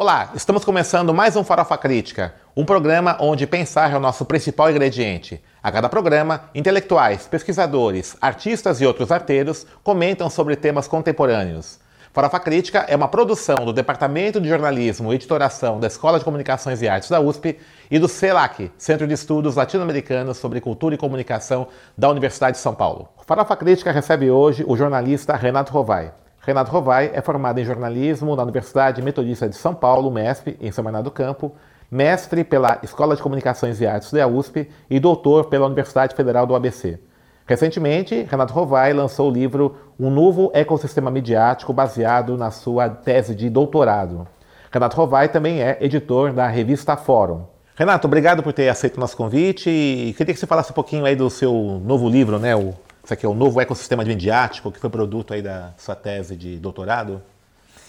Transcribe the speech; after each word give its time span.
Olá, 0.00 0.30
estamos 0.32 0.64
começando 0.64 1.12
mais 1.12 1.34
um 1.34 1.42
Farofa 1.42 1.76
Crítica, 1.76 2.32
um 2.56 2.64
programa 2.64 3.16
onde 3.18 3.48
pensar 3.48 3.92
é 3.92 3.96
o 3.96 4.00
nosso 4.00 4.24
principal 4.24 4.70
ingrediente. 4.70 5.42
A 5.60 5.72
cada 5.72 5.88
programa, 5.88 6.42
intelectuais, 6.54 7.26
pesquisadores, 7.26 8.16
artistas 8.20 8.80
e 8.80 8.86
outros 8.86 9.10
arteiros 9.10 9.66
comentam 9.82 10.30
sobre 10.30 10.54
temas 10.54 10.86
contemporâneos. 10.86 11.80
Farofa 12.12 12.38
Crítica 12.38 12.86
é 12.86 12.94
uma 12.94 13.08
produção 13.08 13.64
do 13.64 13.72
Departamento 13.72 14.40
de 14.40 14.48
Jornalismo 14.48 15.12
e 15.12 15.16
Editoração 15.16 15.80
da 15.80 15.88
Escola 15.88 16.20
de 16.20 16.24
Comunicações 16.24 16.80
e 16.80 16.86
Artes 16.86 17.10
da 17.10 17.18
USP 17.18 17.58
e 17.90 17.98
do 17.98 18.06
CELAC, 18.06 18.70
Centro 18.78 19.04
de 19.04 19.14
Estudos 19.14 19.56
Latino-Americanos 19.56 20.36
sobre 20.36 20.60
Cultura 20.60 20.94
e 20.94 20.98
Comunicação 20.98 21.66
da 21.96 22.08
Universidade 22.08 22.52
de 22.56 22.62
São 22.62 22.72
Paulo. 22.72 23.08
Farofa 23.26 23.56
Crítica 23.56 23.90
recebe 23.90 24.30
hoje 24.30 24.64
o 24.64 24.76
jornalista 24.76 25.34
Renato 25.34 25.72
Rovai. 25.72 26.12
Renato 26.48 26.72
Rovai 26.72 27.10
é 27.12 27.20
formado 27.20 27.60
em 27.60 27.64
jornalismo 27.66 28.34
na 28.34 28.42
Universidade 28.42 29.02
Metodista 29.02 29.46
de 29.46 29.54
São 29.54 29.74
Paulo, 29.74 30.10
MESP, 30.10 30.56
em 30.62 30.72
São 30.72 30.82
Bernardo 30.82 31.04
do 31.04 31.10
Campo, 31.10 31.52
mestre 31.90 32.42
pela 32.42 32.78
Escola 32.82 33.14
de 33.14 33.20
Comunicações 33.20 33.82
e 33.82 33.86
Artes 33.86 34.10
da 34.10 34.26
USP 34.26 34.66
e 34.88 34.98
doutor 34.98 35.50
pela 35.50 35.66
Universidade 35.66 36.16
Federal 36.16 36.46
do 36.46 36.54
ABC. 36.54 36.98
Recentemente, 37.46 38.26
Renato 38.30 38.54
Rovai 38.54 38.94
lançou 38.94 39.28
o 39.28 39.30
livro 39.30 39.76
Um 40.00 40.08
Novo 40.08 40.50
Ecossistema 40.54 41.10
Midiático, 41.10 41.70
baseado 41.74 42.34
na 42.38 42.50
sua 42.50 42.88
tese 42.88 43.34
de 43.34 43.50
doutorado. 43.50 44.26
Renato 44.72 44.96
Rovai 44.96 45.28
também 45.28 45.60
é 45.60 45.76
editor 45.82 46.32
da 46.32 46.46
revista 46.46 46.96
Fórum. 46.96 47.42
Renato, 47.76 48.06
obrigado 48.06 48.42
por 48.42 48.54
ter 48.54 48.70
aceito 48.70 48.96
o 48.96 49.00
nosso 49.00 49.18
convite 49.18 49.68
e 49.68 50.14
queria 50.14 50.32
que 50.32 50.40
você 50.40 50.46
falasse 50.46 50.70
um 50.70 50.74
pouquinho 50.74 51.04
aí 51.04 51.14
do 51.14 51.28
seu 51.28 51.52
novo 51.84 52.08
livro, 52.08 52.38
né, 52.38 52.56
o 52.56 52.72
isso 53.08 53.14
aqui 53.14 53.24
é 53.24 53.28
o 53.28 53.32
novo 53.32 53.58
ecossistema 53.58 54.04
midiático, 54.04 54.70
que 54.70 54.78
foi 54.78 54.90
produto 54.90 55.32
aí 55.32 55.40
da 55.40 55.72
sua 55.78 55.96
tese 55.96 56.36
de 56.36 56.58
doutorado. 56.58 57.22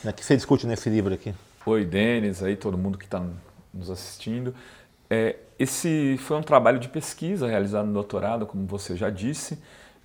O 0.05 0.13
que 0.13 0.23
você 0.23 0.33
discute 0.33 0.65
nesse 0.65 0.89
livro 0.89 1.13
aqui? 1.13 1.35
Oi, 1.65 1.83
Denis, 1.83 2.41
aí 2.41 2.55
todo 2.55 2.77
mundo 2.77 2.97
que 2.97 3.03
está 3.03 3.21
nos 3.73 3.89
assistindo. 3.89 4.55
É, 5.09 5.35
esse 5.59 6.15
foi 6.19 6.37
um 6.37 6.41
trabalho 6.41 6.79
de 6.79 6.87
pesquisa 6.87 7.49
realizado 7.49 7.87
no 7.87 7.91
doutorado, 7.91 8.45
como 8.45 8.65
você 8.65 8.95
já 8.95 9.09
disse, 9.09 9.59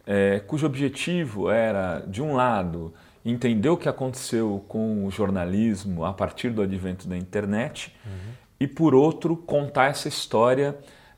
é, 0.05 0.41
cujo 0.41 0.67
objetivo 0.67 1.49
era, 1.49 2.01
de 2.01 2.21
um 2.21 2.35
lado, 2.35 2.93
entender 3.25 3.69
o 3.69 3.77
que 3.77 3.89
aconteceu 3.89 4.65
com 4.67 5.07
o 5.07 5.13
jornalismo 5.13 6.05
a 6.05 6.13
partir 6.13 6.51
do 6.51 6.61
advento 6.61 7.07
da 7.07 7.17
internet, 7.17 7.95
uhum. 8.05 8.33
e, 8.59 8.67
por 8.67 8.97
outro, 8.97 9.37
contar 9.37 9.91
essa 9.91 10.09
história 10.09 10.77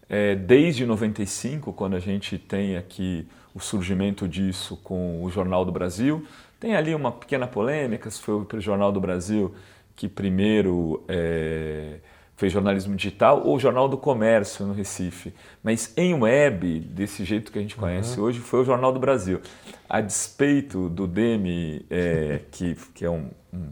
é, 0.09 0.35
desde 0.35 0.87
95, 0.87 1.73
quando 1.73 1.97
a 1.97 2.01
gente 2.01 2.39
tem 2.39 2.77
aqui 2.77 3.27
o 3.55 3.61
surgimento 3.61 4.29
disso 4.29 4.77
com 4.85 5.23
o 5.23 5.31
Jornal 5.31 5.65
do 5.65 5.73
Brasil. 5.73 6.27
Tem 6.61 6.77
ali 6.77 6.95
uma 6.95 7.11
pequena 7.11 7.47
polêmica 7.47 8.11
se 8.11 8.21
foi 8.21 8.35
o 8.35 8.61
Jornal 8.61 8.93
do 8.93 9.01
Brasil 9.01 9.55
que 9.97 10.09
primeiro 10.09 11.03
é, 11.09 12.01
fez 12.37 12.53
jornalismo 12.53 12.95
digital 12.95 13.43
ou 13.45 13.57
o 13.57 13.59
Jornal 13.59 13.89
do 13.89 13.97
Comércio 13.97 14.67
no 14.67 14.75
Recife. 14.75 15.33
Mas 15.65 15.93
em 15.97 16.13
web, 16.13 16.81
desse 16.81 17.25
jeito 17.25 17.51
que 17.51 17.59
a 17.59 17.63
gente 17.63 17.75
conhece 17.75 18.20
uhum. 18.20 18.27
hoje, 18.27 18.41
foi 18.41 18.61
o 18.61 18.65
Jornal 18.65 18.93
do 18.93 19.01
Brasil. 19.01 19.41
A 19.89 20.03
despeito 20.03 20.91
do 20.91 21.07
Demi, 21.07 21.85
é, 21.89 22.43
que, 22.53 22.77
que 22.95 23.05
é 23.07 23.11
um, 23.11 23.31
um, 23.53 23.69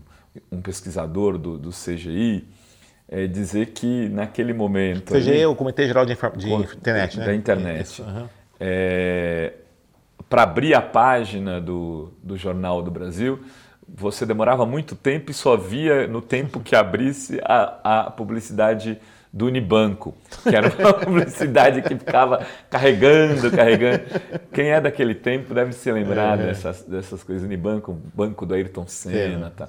um 0.51 0.63
pesquisador 0.63 1.37
do, 1.37 1.59
do 1.59 1.71
CGI, 1.71 2.48
é 3.15 3.29
dizer 3.29 3.67
que 3.67 4.09
naquele 4.09 4.53
momento. 4.53 5.12
CGI 5.15 5.31
ali, 5.31 5.41
é 5.43 5.47
o 5.47 5.55
Comitê 5.55 5.87
Geral 5.87 6.05
de, 6.05 6.17
de 6.37 6.53
Internet, 6.53 7.19
né? 7.19 7.27
Da 7.27 7.34
internet. 7.34 8.03
Uhum. 8.03 8.29
É, 8.59 9.53
para 10.29 10.43
abrir 10.43 10.75
a 10.75 10.83
página 10.83 11.61
do, 11.61 12.12
do 12.20 12.37
Jornal 12.37 12.83
do 12.83 12.91
Brasil, 12.91 13.39
você 13.87 14.27
demorava 14.27 14.67
muito 14.67 14.97
tempo 14.97 15.30
e 15.30 15.35
só 15.35 15.57
via 15.57 16.08
no 16.08 16.20
tempo 16.20 16.58
que 16.58 16.75
abrisse 16.75 17.41
a, 17.45 18.07
a 18.07 18.11
publicidade 18.11 18.98
do 19.33 19.46
Unibanco, 19.46 20.14
que 20.42 20.55
era 20.55 20.69
uma 20.77 20.95
publicidade 20.98 21.83
que 21.83 21.96
ficava 21.96 22.45
carregando, 22.69 23.48
carregando. 23.51 24.05
Quem 24.52 24.70
é 24.70 24.81
daquele 24.81 25.14
tempo 25.14 25.55
deve 25.55 25.73
se 25.73 25.91
lembrar 25.92 26.39
é. 26.41 26.46
dessas, 26.46 26.83
dessas 26.83 27.23
coisas. 27.23 27.45
Unibanco, 27.45 27.96
banco 28.13 28.45
do 28.45 28.55
Ayrton 28.55 28.89
Senna. 28.89 29.52
Tá. 29.57 29.69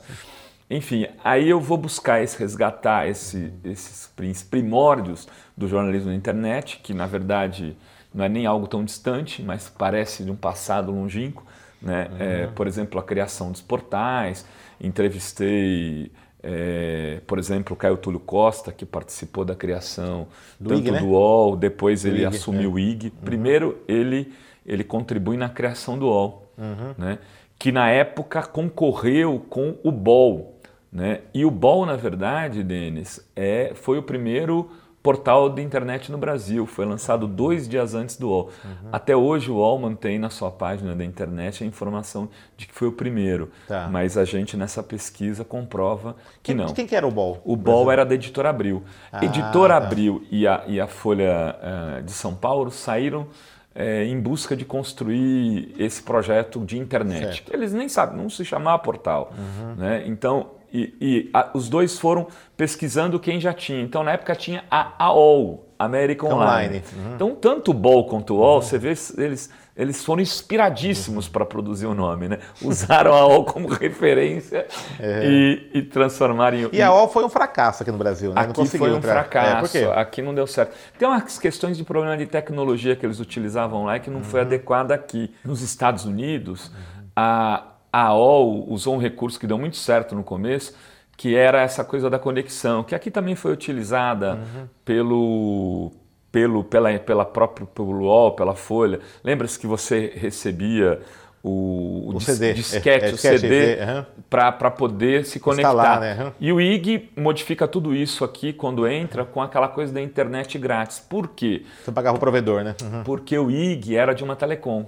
Enfim, 0.69 1.07
aí 1.23 1.49
eu 1.49 1.59
vou 1.59 1.77
buscar 1.77 2.23
esse, 2.23 2.37
resgatar 2.39 3.07
esse, 3.07 3.53
esses 3.63 4.09
primórdios 4.49 5.27
do 5.55 5.67
jornalismo 5.67 6.09
na 6.09 6.15
internet, 6.15 6.79
que 6.81 6.93
na 6.93 7.05
verdade 7.05 7.77
não 8.13 8.25
é 8.25 8.29
nem 8.29 8.45
algo 8.45 8.67
tão 8.67 8.83
distante, 8.83 9.43
mas 9.43 9.69
parece 9.69 10.23
de 10.23 10.31
um 10.31 10.35
passado 10.35 10.91
longínquo. 10.91 11.45
Né? 11.81 12.07
Uhum. 12.09 12.17
É, 12.19 12.47
por 12.47 12.65
exemplo, 12.65 12.99
a 12.99 13.03
criação 13.03 13.51
dos 13.51 13.61
portais. 13.61 14.45
Entrevistei, 14.81 16.11
é, 16.41 17.21
por 17.27 17.37
exemplo, 17.37 17.73
o 17.73 17.77
Caio 17.77 17.97
Túlio 17.97 18.19
Costa, 18.19 18.71
que 18.71 18.85
participou 18.85 19.45
da 19.45 19.53
criação 19.53 20.27
do 20.59 20.69
tanto 20.69 20.81
IG, 20.81 20.91
né? 20.91 20.99
do 20.99 21.07
UOL, 21.07 21.55
depois 21.55 22.01
do 22.01 22.07
ele 22.07 22.25
IG, 22.25 22.25
assumiu 22.25 22.71
é. 22.71 22.73
o 22.73 22.79
IG. 22.79 23.07
Uhum. 23.07 23.11
Primeiro, 23.23 23.77
ele, 23.87 24.33
ele 24.65 24.83
contribui 24.83 25.37
na 25.37 25.49
criação 25.49 25.99
do 25.99 26.07
UOL, 26.07 26.51
uhum. 26.57 26.95
né? 26.97 27.19
que 27.59 27.71
na 27.71 27.89
época 27.89 28.43
concorreu 28.43 29.45
com 29.49 29.77
o 29.83 29.91
BOL. 29.91 30.54
Né? 30.95 31.19
E 31.33 31.43
o 31.43 31.51
BOL, 31.51 31.85
na 31.85 31.97
verdade, 31.97 32.63
Denis, 32.63 33.19
é, 33.35 33.73
foi 33.75 33.97
o 33.97 34.03
primeiro 34.03 34.71
portal 35.03 35.49
de 35.49 35.61
internet 35.61 36.09
no 36.09 36.17
Brasil. 36.17 36.65
Foi 36.65 36.85
lançado 36.85 37.27
dois 37.27 37.67
dias 37.67 37.93
antes 37.93 38.15
do 38.15 38.29
UOL. 38.29 38.49
Uhum. 38.63 38.89
Até 38.93 39.13
hoje 39.13 39.51
o 39.51 39.55
UOL 39.55 39.77
mantém 39.77 40.17
na 40.17 40.29
sua 40.29 40.49
página 40.49 40.95
da 40.95 41.03
internet 41.03 41.65
a 41.65 41.67
informação 41.67 42.29
de 42.55 42.65
que 42.65 42.73
foi 42.73 42.87
o 42.87 42.93
primeiro. 42.93 43.51
Tá. 43.67 43.89
Mas 43.91 44.17
a 44.17 44.23
gente 44.23 44.55
nessa 44.55 44.81
pesquisa 44.81 45.43
comprova 45.43 46.15
que 46.41 46.53
quem, 46.53 46.55
não. 46.55 46.73
Quem 46.73 46.87
que 46.87 46.95
era 46.95 47.05
o 47.05 47.11
BOL? 47.11 47.41
O 47.43 47.57
BOL 47.57 47.91
era 47.91 48.05
da 48.05 48.15
Editora 48.15 48.49
Abril. 48.49 48.81
Ah, 49.11 49.23
Editora 49.25 49.77
tá. 49.77 49.85
Abril 49.85 50.25
e 50.31 50.47
a, 50.47 50.63
e 50.65 50.79
a 50.79 50.87
Folha 50.87 51.57
uh, 51.99 52.03
de 52.03 52.13
São 52.13 52.33
Paulo 52.33 52.71
saíram 52.71 53.27
é, 53.75 54.05
em 54.05 54.17
busca 54.17 54.55
de 54.55 54.63
construir 54.63 55.75
esse 55.77 56.01
projeto 56.01 56.63
de 56.63 56.79
internet. 56.79 57.35
Certo. 57.35 57.53
Eles 57.53 57.73
nem 57.73 57.89
sabem, 57.89 58.15
não 58.17 58.29
se 58.29 58.45
chamava 58.45 58.79
portal. 58.79 59.33
Uhum. 59.37 59.75
Né? 59.75 60.03
Então, 60.07 60.51
e, 60.75 60.93
e 60.99 61.29
a, 61.33 61.51
os 61.53 61.69
dois 61.69 61.97
foram 61.97 62.27
pesquisando 62.57 63.17
quem 63.17 63.39
já 63.39 63.53
tinha. 63.53 63.81
Então, 63.81 64.03
na 64.03 64.11
época, 64.11 64.35
tinha 64.35 64.65
a 64.69 64.91
AOL, 65.05 65.69
American 65.79 66.33
Online. 66.33 66.67
Online. 66.67 66.83
Uhum. 66.93 67.15
Então, 67.15 67.35
tanto 67.35 67.71
o 67.71 67.73
BOL 67.73 68.05
quanto 68.07 68.33
o 68.33 68.37
UOL, 68.39 68.55
uhum. 68.55 68.61
você 68.61 68.77
vê, 68.77 68.93
eles, 69.17 69.49
eles 69.75 70.03
foram 70.03 70.21
inspiradíssimos 70.21 71.27
uhum. 71.27 71.31
para 71.31 71.45
produzir 71.45 71.85
o 71.85 71.93
nome. 71.93 72.27
Né? 72.27 72.39
Usaram 72.61 73.13
a 73.13 73.19
AOL 73.19 73.45
como 73.45 73.69
referência 73.73 74.67
é. 74.99 75.25
e, 75.25 75.69
e, 75.75 75.81
transformaram 75.83 76.57
em... 76.57 76.69
E 76.73 76.81
a 76.81 76.87
AOL 76.87 77.07
foi 77.07 77.23
um 77.23 77.29
fracasso 77.29 77.83
aqui 77.83 77.91
no 77.91 77.97
Brasil, 77.97 78.33
né? 78.33 78.41
Aqui 78.41 78.67
foi 78.67 78.91
um 78.91 78.97
entrar. 78.97 79.13
fracasso, 79.13 79.77
é, 79.77 79.99
aqui 79.99 80.21
não 80.21 80.35
deu 80.35 80.45
certo. 80.45 80.75
Tem 80.99 81.07
umas 81.07 81.39
questões 81.39 81.77
de 81.77 81.85
problema 81.85 82.17
de 82.17 82.25
tecnologia 82.25 82.97
que 82.97 83.05
eles 83.05 83.21
utilizavam 83.21 83.85
lá 83.85 83.97
que 83.97 84.09
não 84.09 84.23
foi 84.23 84.41
uhum. 84.41 84.45
adequada 84.47 84.93
aqui. 84.93 85.33
Nos 85.43 85.61
Estados 85.61 86.03
Unidos, 86.03 86.69
a 87.15 87.74
a 87.95 88.07
AOL 88.07 88.65
usou 88.67 88.95
um 88.95 88.97
recurso 88.97 89.39
que 89.39 89.47
deu 89.47 89.57
muito 89.57 89.77
certo 89.77 90.15
no 90.15 90.23
começo, 90.23 90.75
que 91.15 91.33
era 91.33 91.61
essa 91.61 91.81
coisa 91.81 92.09
da 92.09 92.19
conexão, 92.19 92.83
que 92.83 92.93
aqui 92.93 93.09
também 93.09 93.35
foi 93.35 93.53
utilizada 93.53 94.33
uhum. 94.33 94.67
pelo, 94.83 95.91
pelo, 96.29 96.61
pela, 96.65 96.99
pela 96.99 97.23
própria, 97.23 97.65
pelo 97.65 97.99
UOL, 97.99 98.35
pela 98.35 98.53
Folha. 98.53 98.99
Lembra-se 99.23 99.57
que 99.57 99.65
você 99.65 100.11
recebia 100.13 100.99
o, 101.41 102.09
o, 102.11 102.15
o 102.17 102.19
CD, 102.19 102.53
disquete, 102.53 103.05
é, 103.05 103.09
é, 103.11 103.13
o 103.13 103.17
CD, 103.17 103.75
uhum. 103.75 104.05
para 104.29 104.71
poder 104.71 105.23
se 105.23 105.39
conectar. 105.39 105.69
Instalar, 105.69 106.01
né? 106.01 106.21
uhum. 106.21 106.31
E 106.37 106.51
o 106.51 106.59
IG 106.59 107.11
modifica 107.15 107.65
tudo 107.65 107.95
isso 107.95 108.25
aqui 108.25 108.51
quando 108.51 108.85
entra 108.85 109.23
com 109.23 109.41
aquela 109.41 109.69
coisa 109.69 109.93
da 109.93 110.01
internet 110.01 110.59
grátis. 110.59 110.99
Por 110.99 111.29
quê? 111.29 111.63
Você 111.81 111.93
pagava 111.93 112.17
o 112.17 112.19
provedor, 112.19 112.61
né? 112.61 112.75
Uhum. 112.83 113.03
Porque 113.05 113.37
o 113.37 113.49
IG 113.49 113.95
era 113.95 114.13
de 114.13 114.21
uma 114.21 114.35
telecom. 114.35 114.85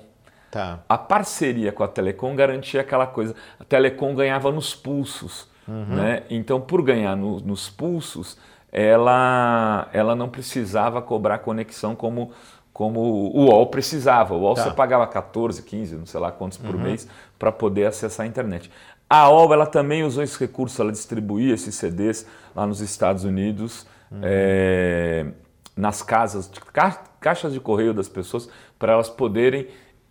Tá. 0.50 0.80
A 0.88 0.98
parceria 0.98 1.72
com 1.72 1.84
a 1.84 1.88
Telecom 1.88 2.36
garantia 2.36 2.82
aquela 2.82 3.06
coisa. 3.06 3.36
A 3.60 3.64
Telecom 3.64 4.16
ganhava 4.16 4.52
nos 4.52 4.74
pulsos. 4.74 5.48
Uhum. 5.68 5.96
Né? 5.96 6.24
Então, 6.30 6.62
por 6.62 6.82
ganhar 6.82 7.16
no, 7.16 7.40
nos 7.42 7.70
pulsos, 7.70 8.38
ela, 8.72 9.90
ela 9.92 10.16
não 10.16 10.30
precisava 10.30 11.02
cobrar 11.02 11.40
conexão 11.40 11.96
como, 11.96 12.32
como 12.72 13.00
o 13.02 13.46
UOL 13.46 13.68
precisava. 13.68 14.34
O 14.34 14.42
UOL 14.42 14.56
tá. 14.56 14.64
você 14.64 14.72
pagava 14.72 15.06
14, 15.08 15.62
15, 15.64 15.96
não 15.96 16.06
sei 16.06 16.20
lá 16.20 16.32
quantos 16.32 16.58
por 16.58 16.76
uhum. 16.76 16.82
mês 16.82 17.08
para 17.38 17.52
poder 17.52 17.86
acessar 17.86 18.26
a 18.26 18.30
internet. 18.30 18.72
A 19.10 19.30
OL 19.30 19.54
ela 19.54 19.66
também 19.66 20.04
usou 20.04 20.22
esse 20.22 20.38
recurso, 20.38 20.82
ela 20.82 20.92
distribuía 20.92 21.54
esses 21.54 21.76
CDs 21.76 22.26
lá 22.54 22.68
nos 22.68 22.82
Estados 22.82 23.24
Unidos, 23.24 23.88
uhum. 24.12 24.20
é, 24.22 25.28
nas 25.76 26.02
casas, 26.02 26.52
ca, 26.74 27.04
caixas 27.20 27.54
de 27.54 27.60
correio 27.60 27.94
das 27.94 28.10
pessoas, 28.10 28.50
para 28.78 28.94
elas 28.94 29.10
poderem 29.10 29.68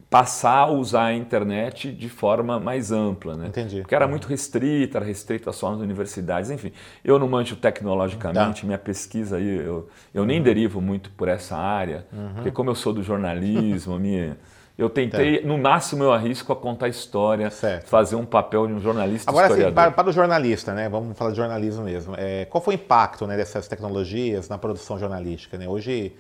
passar 0.08 0.58
a 0.58 0.70
usar 0.70 1.06
a 1.06 1.14
internet 1.14 1.90
de 1.90 2.08
forma 2.08 2.60
mais 2.60 2.92
ampla, 2.92 3.36
né? 3.36 3.48
Entendi. 3.48 3.80
Porque 3.80 3.94
era 3.94 4.06
muito 4.06 4.28
restrita, 4.28 4.98
era 4.98 5.04
restrita 5.04 5.52
só 5.52 5.72
nas 5.72 5.80
universidades, 5.80 6.50
enfim. 6.50 6.72
Eu 7.04 7.18
não 7.18 7.28
manjo 7.28 7.56
tecnologicamente, 7.56 8.60
tá. 8.60 8.66
minha 8.66 8.78
pesquisa 8.78 9.36
aí, 9.36 9.56
eu, 9.56 9.88
eu 10.14 10.24
nem 10.24 10.40
derivo 10.40 10.80
muito 10.80 11.10
por 11.10 11.28
essa 11.28 11.56
área, 11.56 12.06
uhum. 12.12 12.34
porque 12.34 12.50
como 12.50 12.70
eu 12.70 12.74
sou 12.74 12.92
do 12.92 13.02
jornalismo, 13.02 13.98
minha, 13.98 14.36
Eu 14.78 14.90
tentei, 14.90 15.42
no 15.42 15.56
máximo 15.56 16.04
eu 16.04 16.12
arrisco 16.12 16.52
a 16.52 16.56
contar 16.56 16.88
história, 16.88 17.50
Certo. 17.50 17.88
fazer 17.88 18.14
um 18.14 18.26
papel 18.26 18.66
de 18.66 18.74
um 18.74 18.80
jornalista 18.80 19.30
Agora, 19.30 19.46
assim, 19.46 19.54
historiador. 19.54 19.74
para, 19.74 19.90
para 19.90 20.10
o 20.10 20.12
jornalista, 20.12 20.74
né? 20.74 20.88
Vamos 20.88 21.16
falar 21.16 21.30
de 21.30 21.36
jornalismo 21.38 21.82
mesmo. 21.82 22.14
É, 22.16 22.44
qual 22.44 22.62
foi 22.62 22.74
o 22.74 22.76
impacto 22.76 23.26
né, 23.26 23.36
dessas 23.36 23.66
tecnologias 23.66 24.48
na 24.50 24.58
produção 24.58 24.98
jornalística? 24.98 25.56
Né? 25.56 25.66
Hoje, 25.66 26.12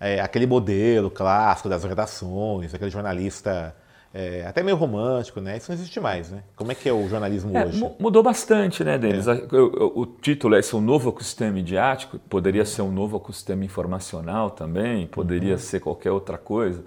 é, 0.00 0.20
aquele 0.20 0.46
modelo 0.46 1.10
clássico 1.10 1.68
das 1.68 1.84
redações, 1.84 2.74
aquele 2.74 2.90
jornalista 2.90 3.74
é, 4.12 4.46
até 4.46 4.62
meio 4.62 4.76
romântico, 4.76 5.40
né? 5.40 5.56
Isso 5.56 5.70
não 5.70 5.74
existe 5.76 5.98
mais, 5.98 6.30
né? 6.30 6.42
Como 6.54 6.70
é 6.70 6.74
que 6.74 6.88
é 6.88 6.92
o 6.92 7.08
jornalismo 7.08 7.56
É, 7.56 7.64
hoje? 7.66 7.80
mu- 7.80 7.96
mudou 7.98 8.22
bastante, 8.22 8.84
né, 8.84 8.94
É. 8.94 8.98
Denis? 8.98 9.26
Eu- 9.26 9.92
O 9.96 10.06
título 10.06 10.54
é 10.54 10.60
esse, 10.60 10.74
um 10.76 10.80
novo 10.80 11.08
ecossistema 11.08 11.50
midiático, 11.50 12.18
poderia 12.30 12.64
ser 12.64 12.82
um 12.82 12.92
novo 12.92 13.16
ecossistema 13.16 13.64
informacional 13.64 14.50
também, 14.50 15.06
poderia 15.08 15.52
Uhum. 15.54 15.58
ser 15.58 15.80
qualquer 15.80 16.12
outra 16.12 16.38
coisa 16.38 16.84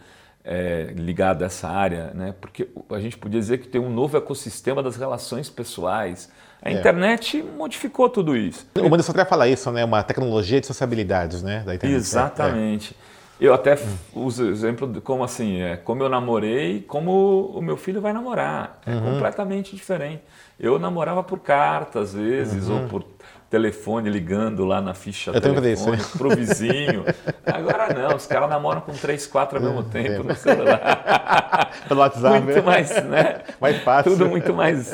é, 0.50 0.94
ligada 0.96 1.44
a 1.44 1.48
essa 1.48 1.68
área, 1.68 2.12
né? 2.14 2.34
Porque 2.40 2.70
a 2.90 3.00
gente 3.00 3.18
podia 3.18 3.38
dizer 3.40 3.58
que 3.58 3.68
tem 3.68 3.82
um 3.82 3.90
novo 3.90 4.16
ecossistema 4.16 4.82
das 4.82 4.96
relações 4.96 5.50
pessoais. 5.50 6.30
A 6.62 6.70
É. 6.70 6.74
internet 6.74 7.44
modificou 7.58 8.10
tudo 8.10 8.36
isso. 8.36 8.66
O 8.78 8.84
Manderson 8.90 9.12
até 9.12 9.26
fala 9.26 9.48
isso, 9.48 9.70
né? 9.72 9.84
Uma 9.84 10.02
tecnologia 10.04 10.62
de 10.62 10.66
sociabilidades, 10.66 11.44
né? 11.44 11.64
Da 11.66 11.76
internet. 11.76 11.98
Exatamente. 11.98 12.96
Eu 13.40 13.54
até 13.54 13.78
uso 14.16 14.46
o 14.46 14.50
exemplo 14.50 14.88
de 14.92 15.00
como 15.02 15.24
assim, 15.24 15.62
é, 15.62 15.76
como 15.78 16.02
eu 16.02 16.10
namorei, 16.10 16.82
como 16.88 17.52
o 17.54 17.62
meu 17.62 17.78
filho 17.78 18.02
vai 18.02 18.12
namorar. 18.14 18.80
É 18.86 19.00
completamente 19.00 19.76
diferente. 19.76 20.24
Eu 20.60 20.80
namorava 20.80 21.22
por 21.22 21.40
carta, 21.40 22.00
às 22.00 22.14
vezes, 22.14 22.68
ou 22.68 22.88
por 22.88 23.04
telefone, 23.50 24.10
ligando 24.10 24.66
lá 24.66 24.82
na 24.82 24.94
ficha 24.94 25.32
Eu 25.32 25.40
telefone, 25.40 25.98
isso, 25.98 26.18
pro 26.18 26.30
vizinho. 26.36 27.06
Agora 27.46 27.94
não, 27.94 28.16
os 28.16 28.26
caras 28.26 28.50
namoram 28.50 28.82
com 28.82 28.92
três, 28.92 29.26
quatro 29.26 29.58
ao 29.58 29.64
mesmo 29.64 29.84
tempo 29.84 30.24
no 30.24 30.36
celular. 30.36 31.72
Pelo 31.88 32.00
WhatsApp. 32.02 32.42
Muito 32.42 32.64
mais, 32.64 33.04
né? 33.06 33.42
Mais 33.60 33.78
fácil. 33.84 34.12
Tudo 34.14 34.28
muito 34.28 34.54
mais 34.54 34.92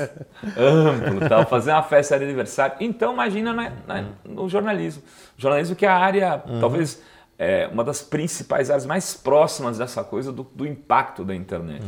amplo, 0.58 1.28
tal. 1.28 1.46
fazer 1.48 1.72
uma 1.72 1.84
festa 1.84 2.18
de 2.18 2.26
aniversário. 2.26 2.76
Então, 2.80 3.14
imagina 3.14 3.54
na- 3.54 3.72
na- 3.88 4.06
no 4.26 4.48
jornalismo. 4.48 5.02
Jornalismo 5.38 5.76
que 5.76 5.86
é 5.86 5.90
a 5.90 5.98
área, 5.98 6.44
talvez, 6.60 7.02
é, 7.40 7.68
uma 7.72 7.84
das 7.84 8.02
principais 8.02 8.70
áreas 8.70 8.86
mais 8.86 9.14
próximas 9.16 9.78
dessa 9.80 10.04
coisa 10.04 10.32
do, 10.32 10.44
do 10.44 10.66
impacto 10.68 11.24
da 11.26 11.34
internet. 11.34 11.84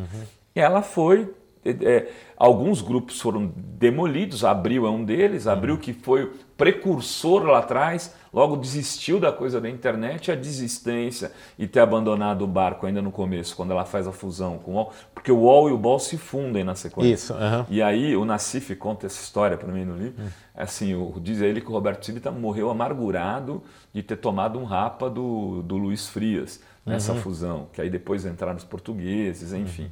E 0.56 0.60
ela 0.60 0.82
foi. 0.82 1.32
É, 1.66 1.72
é, 1.84 2.12
alguns 2.38 2.80
grupos 2.80 3.20
foram 3.20 3.52
demolidos, 3.56 4.46
Abril 4.46 4.86
é 4.86 4.90
um 4.90 5.04
deles, 5.04 5.48
Abril 5.48 5.80
que 5.80 5.94
foi 5.94 6.32
precursor 6.56 7.44
lá 7.44 7.60
atrás, 7.60 8.14
logo 8.32 8.56
desistiu 8.56 9.20
da 9.20 9.32
coisa 9.32 9.60
da 9.60 9.68
internet, 9.68 10.32
a 10.32 10.36
desistência 10.36 11.32
e 11.58 11.68
ter 11.68 11.80
abandonado 11.80 12.44
o 12.44 12.48
barco 12.48 12.86
ainda 12.86 13.02
no 13.02 13.12
começo, 13.12 13.56
quando 13.56 13.72
ela 13.72 13.84
faz 13.84 14.08
a 14.08 14.12
fusão 14.12 14.60
com 14.60 14.74
o 14.74 14.76
UOL, 14.76 14.94
porque 15.14 15.32
o 15.32 15.40
UOL 15.40 15.70
e 15.70 15.74
o 15.74 15.78
BOL 15.78 16.00
se 16.00 16.18
fundem 16.18 16.64
na 16.64 16.76
sequência. 16.76 17.14
Isso, 17.14 17.34
aham. 17.34 17.66
E 17.68 17.82
aí 17.82 18.16
o 18.16 18.24
Nassif 18.24 18.76
conta 18.76 19.08
essa 19.08 19.22
história 19.22 19.58
para 19.58 19.72
mim 19.72 19.84
no 19.84 19.98
livro. 19.98 20.24
Assim, 20.54 20.94
o, 20.94 21.20
diz 21.20 21.42
ele 21.42 21.60
que 21.60 21.68
o 21.68 21.74
Roberto 21.74 22.06
Civita 22.06 22.32
morreu 22.32 22.70
amargurado 22.70 23.64
de 23.92 24.04
ter 24.04 24.18
tomado 24.18 24.60
um 24.60 24.66
rapa 24.66 25.10
do, 25.10 25.64
do 25.64 25.78
Luiz 25.78 26.08
Frias 26.08 26.62
nessa 26.86 27.16
fusão, 27.16 27.68
que 27.74 27.82
aí 27.82 27.90
depois 27.90 28.24
entraram 28.24 28.56
os 28.56 28.64
portugueses, 28.64 29.52
enfim. 29.52 29.92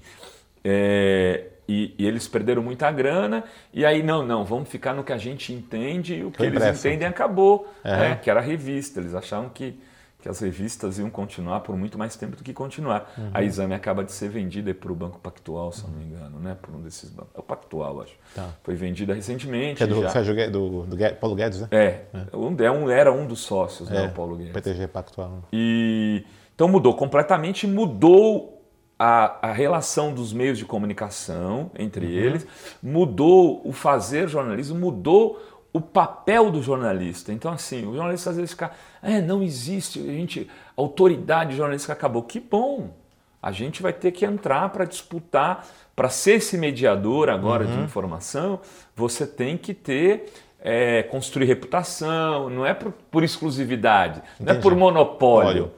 É, 0.63 1.47
e, 1.67 1.93
e 1.97 2.05
eles 2.05 2.27
perderam 2.27 2.61
muita 2.61 2.91
grana, 2.91 3.43
e 3.73 3.85
aí, 3.85 4.03
não, 4.03 4.25
não, 4.25 4.43
vamos 4.43 4.69
ficar 4.69 4.93
no 4.93 5.03
que 5.03 5.13
a 5.13 5.17
gente 5.17 5.53
entende, 5.53 6.15
e 6.15 6.23
o 6.23 6.31
que 6.31 6.43
eles 6.43 6.63
entendem 6.79 7.07
acabou, 7.07 7.67
Aham. 7.85 7.97
né, 7.97 8.15
que 8.15 8.29
era 8.29 8.39
a 8.39 8.43
revista. 8.43 8.99
Eles 8.99 9.15
achavam 9.15 9.49
que, 9.49 9.79
que 10.19 10.27
as 10.29 10.39
revistas 10.39 10.99
iam 10.99 11.09
continuar 11.09 11.61
por 11.61 11.75
muito 11.77 11.97
mais 11.97 12.15
tempo 12.15 12.35
do 12.35 12.43
que 12.43 12.53
continuar. 12.53 13.11
Uhum. 13.17 13.29
A 13.33 13.43
Exame 13.43 13.73
acaba 13.73 14.03
de 14.03 14.11
ser 14.11 14.29
vendida 14.29 14.73
para 14.73 14.91
o 14.91 14.95
Banco 14.95 15.19
Pactual, 15.19 15.71
se 15.71 15.83
eu 15.83 15.89
não 15.89 15.97
me 15.97 16.05
engano, 16.05 16.39
né, 16.39 16.55
por 16.61 16.73
um 16.75 16.81
desses 16.81 17.09
bancos. 17.09 17.31
É 17.35 17.39
o 17.39 17.43
Pactual, 17.43 18.01
acho. 18.01 18.13
Tá. 18.35 18.49
Foi 18.63 18.75
vendida 18.75 19.13
recentemente. 19.13 19.77
Que 19.77 19.83
é 19.83 19.87
do, 19.87 20.01
já. 20.01 20.09
Sérgio 20.09 20.51
do, 20.51 20.83
do 20.85 20.97
Paulo 21.19 21.35
Guedes, 21.35 21.61
né? 21.61 21.67
É, 21.71 22.01
um, 22.33 22.55
é 22.63 22.71
um- 22.71 22.89
era 22.89 23.11
um 23.11 23.25
dos 23.25 23.39
sócios, 23.41 23.89
né, 23.89 24.03
É, 24.03 24.07
o 24.07 24.11
Paulo 24.11 24.35
Guedes. 24.37 24.53
PTG 24.53 24.87
Pactual. 24.87 25.43
E 25.51 26.25
então 26.55 26.67
mudou 26.67 26.93
completamente, 26.95 27.65
mudou 27.65 28.62
a, 29.05 29.49
a 29.49 29.51
relação 29.51 30.13
dos 30.13 30.31
meios 30.31 30.57
de 30.57 30.63
comunicação 30.63 31.69
entre 31.77 32.09
eles, 32.09 32.47
mudou 32.81 33.61
o 33.65 33.73
fazer 33.73 34.29
jornalismo, 34.29 34.79
mudou 34.79 35.41
o 35.73 35.81
papel 35.81 36.49
do 36.49 36.61
jornalista. 36.61 37.33
Então, 37.33 37.51
assim, 37.51 37.85
o 37.85 37.93
jornalista 37.93 38.29
às 38.29 38.37
vezes 38.37 38.51
fica, 38.51 38.71
é, 39.01 39.19
não 39.19 39.43
existe, 39.43 39.99
a 39.99 40.13
gente, 40.13 40.49
a 40.77 40.81
autoridade 40.81 41.53
jornalística 41.53 41.91
acabou. 41.91 42.23
Que 42.23 42.39
bom! 42.39 42.91
A 43.41 43.51
gente 43.51 43.81
vai 43.81 43.91
ter 43.91 44.11
que 44.11 44.23
entrar 44.23 44.69
para 44.69 44.85
disputar, 44.85 45.67
para 45.93 46.07
ser 46.07 46.35
esse 46.35 46.57
mediador 46.57 47.29
agora 47.29 47.65
de 47.65 47.77
informação, 47.81 48.61
você 48.95 49.27
tem 49.27 49.57
que 49.57 49.73
ter. 49.73 50.31
é, 50.65 51.03
construir 51.03 51.45
reputação, 51.45 52.49
não 52.49 52.65
é 52.65 52.73
por, 52.73 52.93
por 53.11 53.21
exclusividade, 53.21 54.21
não 54.39 54.47
é 54.47 54.51
Entendi. 54.51 54.61
por 54.61 54.73
monopólio. 54.73 55.71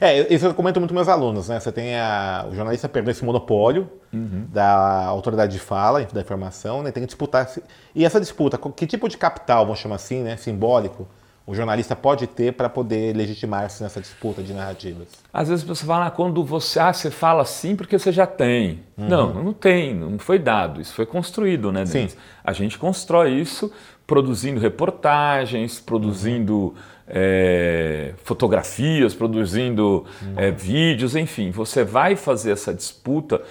É, 0.00 0.32
isso 0.32 0.46
eu 0.46 0.54
comento 0.54 0.80
muito 0.80 0.90
com 0.90 0.94
meus 0.96 1.08
alunos, 1.08 1.48
né? 1.48 1.58
Você 1.60 1.70
tem 1.72 1.96
a, 1.96 2.46
o 2.50 2.54
jornalista 2.54 2.88
perdeu 2.88 3.10
esse 3.12 3.24
monopólio 3.24 3.88
Uhum. 4.12 4.46
da 4.52 5.06
autoridade 5.06 5.52
de 5.54 5.58
fala, 5.58 6.04
da 6.12 6.20
informação, 6.20 6.82
né? 6.82 6.90
Tem 6.92 7.02
que 7.02 7.06
disputar. 7.06 7.50
E 7.94 8.04
essa 8.04 8.20
disputa, 8.20 8.58
que 8.76 8.86
tipo 8.86 9.08
de 9.08 9.16
capital, 9.16 9.64
vamos 9.64 9.80
chamar 9.80 9.94
assim, 9.96 10.22
né? 10.22 10.36
Simbólico, 10.36 11.08
o 11.46 11.54
jornalista 11.54 11.96
pode 11.96 12.26
ter 12.26 12.52
para 12.52 12.68
poder 12.68 13.16
legitimar-se 13.16 13.82
nessa 13.82 14.00
disputa 14.00 14.42
de 14.42 14.52
narrativas? 14.52 15.08
Às 15.32 15.48
vezes 15.48 15.64
você 15.64 15.84
fala, 15.84 16.06
ah, 16.06 16.10
quando 16.10 16.44
você, 16.44 16.78
ah, 16.78 16.92
você 16.92 17.10
fala 17.10 17.42
assim 17.42 17.74
porque 17.74 17.98
você 17.98 18.12
já 18.12 18.26
tem. 18.26 18.80
Não, 18.96 19.32
não 19.34 19.52
tem, 19.52 19.94
não 19.94 20.18
foi 20.18 20.38
dado, 20.38 20.80
isso 20.80 20.94
foi 20.94 21.04
construído, 21.06 21.72
né, 21.72 21.84
Denis? 21.84 22.12
Sim. 22.12 22.18
A 22.44 22.52
gente 22.52 22.78
constrói 22.78 23.30
isso 23.32 23.72
produzindo 24.06 24.60
reportagens, 24.60 25.80
produzindo 25.80 26.74
é, 27.06 28.14
fotografias, 28.24 29.14
produzindo 29.14 30.04
é, 30.36 30.50
vídeos, 30.50 31.14
enfim. 31.16 31.50
Você 31.50 31.84
vai 31.84 32.16
fazer 32.16 32.52
essa 32.52 32.72
disputa, 32.72 33.42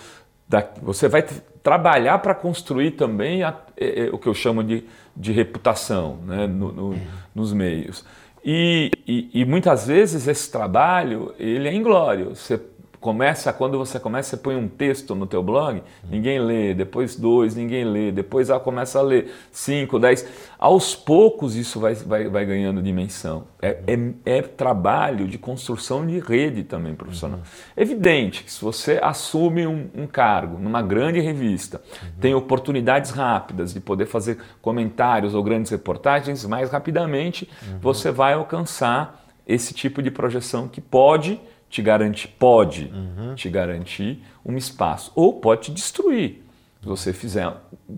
da- 0.47 0.67
você 0.81 1.07
vai 1.07 1.23
trabalhar 1.63 2.19
para 2.19 2.33
construir 2.33 2.91
também 2.91 3.43
a- 3.43 3.55
é, 3.77 4.09
o 4.11 4.17
que 4.17 4.27
eu 4.27 4.33
chamo 4.33 4.63
de, 4.63 4.83
de 5.15 5.31
reputação 5.31 6.17
né, 6.25 6.47
no- 6.47 6.71
no- 6.71 6.95
nos 7.35 7.53
meios. 7.53 8.03
E, 8.43 8.89
e- 9.07 9.29
e 9.33 9.45
muitas 9.45 9.85
vezes 9.87 10.27
esse 10.27 10.51
trabalho 10.51 11.33
ele 11.37 11.67
é 11.67 11.73
inglório. 11.73 12.35
Você 12.35 12.59
começa, 13.01 13.51
quando 13.51 13.79
você 13.79 13.99
começa, 13.99 14.29
você 14.29 14.37
põe 14.37 14.55
um 14.55 14.67
texto 14.67 15.15
no 15.15 15.25
teu 15.25 15.41
blog, 15.41 15.81
ninguém 16.07 16.39
lê, 16.39 16.71
depois 16.75 17.15
dois, 17.15 17.55
ninguém 17.55 17.83
lê, 17.83 18.11
depois 18.11 18.51
ah, 18.51 18.59
começa 18.59 18.99
a 18.99 19.01
ler 19.01 19.33
cinco, 19.51 19.97
dez. 19.97 20.25
Aos 20.59 20.95
poucos 20.95 21.55
isso 21.55 21.79
vai, 21.79 21.95
vai, 21.95 22.29
vai 22.29 22.45
ganhando 22.45 22.79
dimensão. 22.79 23.47
É, 23.59 23.79
é, 23.87 24.37
é 24.37 24.41
trabalho 24.43 25.27
de 25.27 25.39
construção 25.39 26.05
de 26.05 26.19
rede 26.19 26.63
também 26.63 26.93
profissional. 26.93 27.39
Evidente 27.75 28.43
que 28.43 28.51
se 28.51 28.61
você 28.63 28.99
assume 29.01 29.65
um, 29.65 29.89
um 29.95 30.05
cargo 30.05 30.59
numa 30.59 30.83
grande 30.83 31.19
revista, 31.19 31.81
tem 32.19 32.35
oportunidades 32.35 33.09
rápidas 33.09 33.73
de 33.73 33.79
poder 33.79 34.05
fazer 34.05 34.37
comentários 34.61 35.33
ou 35.33 35.41
grandes 35.41 35.71
reportagens, 35.71 36.45
mais 36.45 36.69
rapidamente 36.69 37.49
você 37.81 38.11
vai 38.11 38.33
alcançar 38.33 39.25
esse 39.47 39.73
tipo 39.73 40.03
de 40.03 40.11
projeção 40.11 40.67
que 40.67 40.79
pode 40.79 41.41
te 41.71 41.81
garantir, 41.81 42.27
pode 42.27 42.91
te 43.35 43.49
garantir 43.49 44.21
um 44.45 44.57
espaço 44.57 45.11
ou 45.15 45.39
pode 45.39 45.61
te 45.61 45.71
destruir 45.71 46.43
se 46.81 46.87
você 46.87 47.13
fizer 47.13 47.51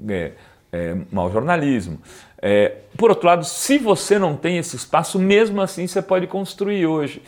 é, 0.10 0.34
é, 0.72 0.98
mau 1.12 1.32
jornalismo. 1.32 2.00
É, 2.42 2.78
por 2.98 3.10
outro 3.10 3.26
lado, 3.28 3.46
se 3.46 3.78
você 3.78 4.20
não 4.20 4.36
tem 4.36 4.58
esse 4.58 4.76
espaço, 4.76 5.18
mesmo 5.18 5.62
assim 5.62 5.88
você 5.88 6.02
pode 6.02 6.28
construir 6.28 6.86
hoje. 6.86 7.22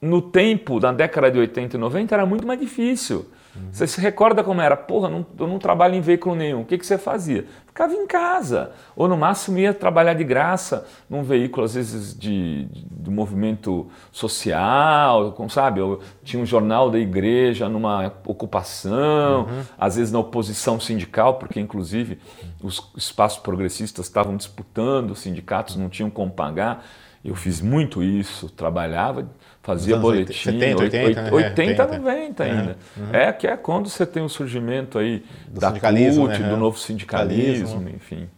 No 0.00 0.20
tempo, 0.20 0.80
na 0.80 0.90
década 0.90 1.30
de 1.30 1.38
80 1.38 1.76
e 1.76 1.78
90, 1.78 2.14
era 2.14 2.26
muito 2.26 2.46
mais 2.46 2.58
difícil. 2.58 3.26
Você 3.70 3.86
se 3.86 4.00
recorda 4.00 4.42
como 4.42 4.62
era? 4.62 4.76
Porra, 4.76 5.10
não, 5.10 5.26
eu 5.38 5.46
não 5.46 5.58
trabalho 5.58 5.94
em 5.94 6.00
veículo 6.00 6.34
nenhum. 6.34 6.62
O 6.62 6.64
que, 6.64 6.78
que 6.78 6.86
você 6.86 6.96
fazia? 6.96 7.46
Ficava 7.66 7.92
em 7.92 8.06
casa. 8.06 8.72
Ou 8.96 9.06
no 9.06 9.16
máximo 9.16 9.58
ia 9.58 9.74
trabalhar 9.74 10.14
de 10.14 10.24
graça 10.24 10.86
num 11.08 11.22
veículo, 11.22 11.64
às 11.64 11.74
vezes, 11.74 12.18
de, 12.18 12.64
de, 12.64 12.84
de 12.90 13.10
movimento 13.10 13.90
social, 14.10 15.32
como, 15.32 15.50
sabe? 15.50 15.80
Eu 15.80 16.00
tinha 16.24 16.42
um 16.42 16.46
jornal 16.46 16.90
da 16.90 16.98
igreja 16.98 17.68
numa 17.68 18.12
ocupação, 18.26 19.46
às 19.78 19.96
vezes 19.96 20.10
na 20.10 20.18
oposição 20.18 20.80
sindical, 20.80 21.34
porque 21.34 21.60
inclusive 21.60 22.18
os 22.62 22.90
espaços 22.96 23.38
progressistas 23.38 24.06
estavam 24.06 24.36
disputando, 24.36 25.10
os 25.10 25.20
sindicatos 25.20 25.76
não 25.76 25.90
tinham 25.90 26.08
como 26.08 26.30
pagar. 26.30 26.84
Eu 27.24 27.36
fiz 27.36 27.60
muito 27.60 28.02
isso, 28.02 28.48
trabalhava, 28.48 29.30
fazia 29.62 29.96
boletim, 29.96 30.32
70, 30.32 30.82
80, 30.82 31.22
né? 31.22 31.32
80, 31.32 31.82
80. 31.84 31.98
90 31.98 32.44
ainda. 32.44 32.76
É 33.12 33.32
que 33.32 33.46
é 33.46 33.56
quando 33.56 33.88
você 33.88 34.04
tem 34.04 34.22
o 34.22 34.28
surgimento 34.28 34.98
aí 34.98 35.24
Do 35.46 35.60
da 35.60 35.68
sindicalismo, 35.68 36.26
CUT, 36.26 36.40
né? 36.40 36.48
do 36.48 36.56
novo 36.56 36.78
Sindicalismo. 36.78 37.88
enfim. 37.88 38.28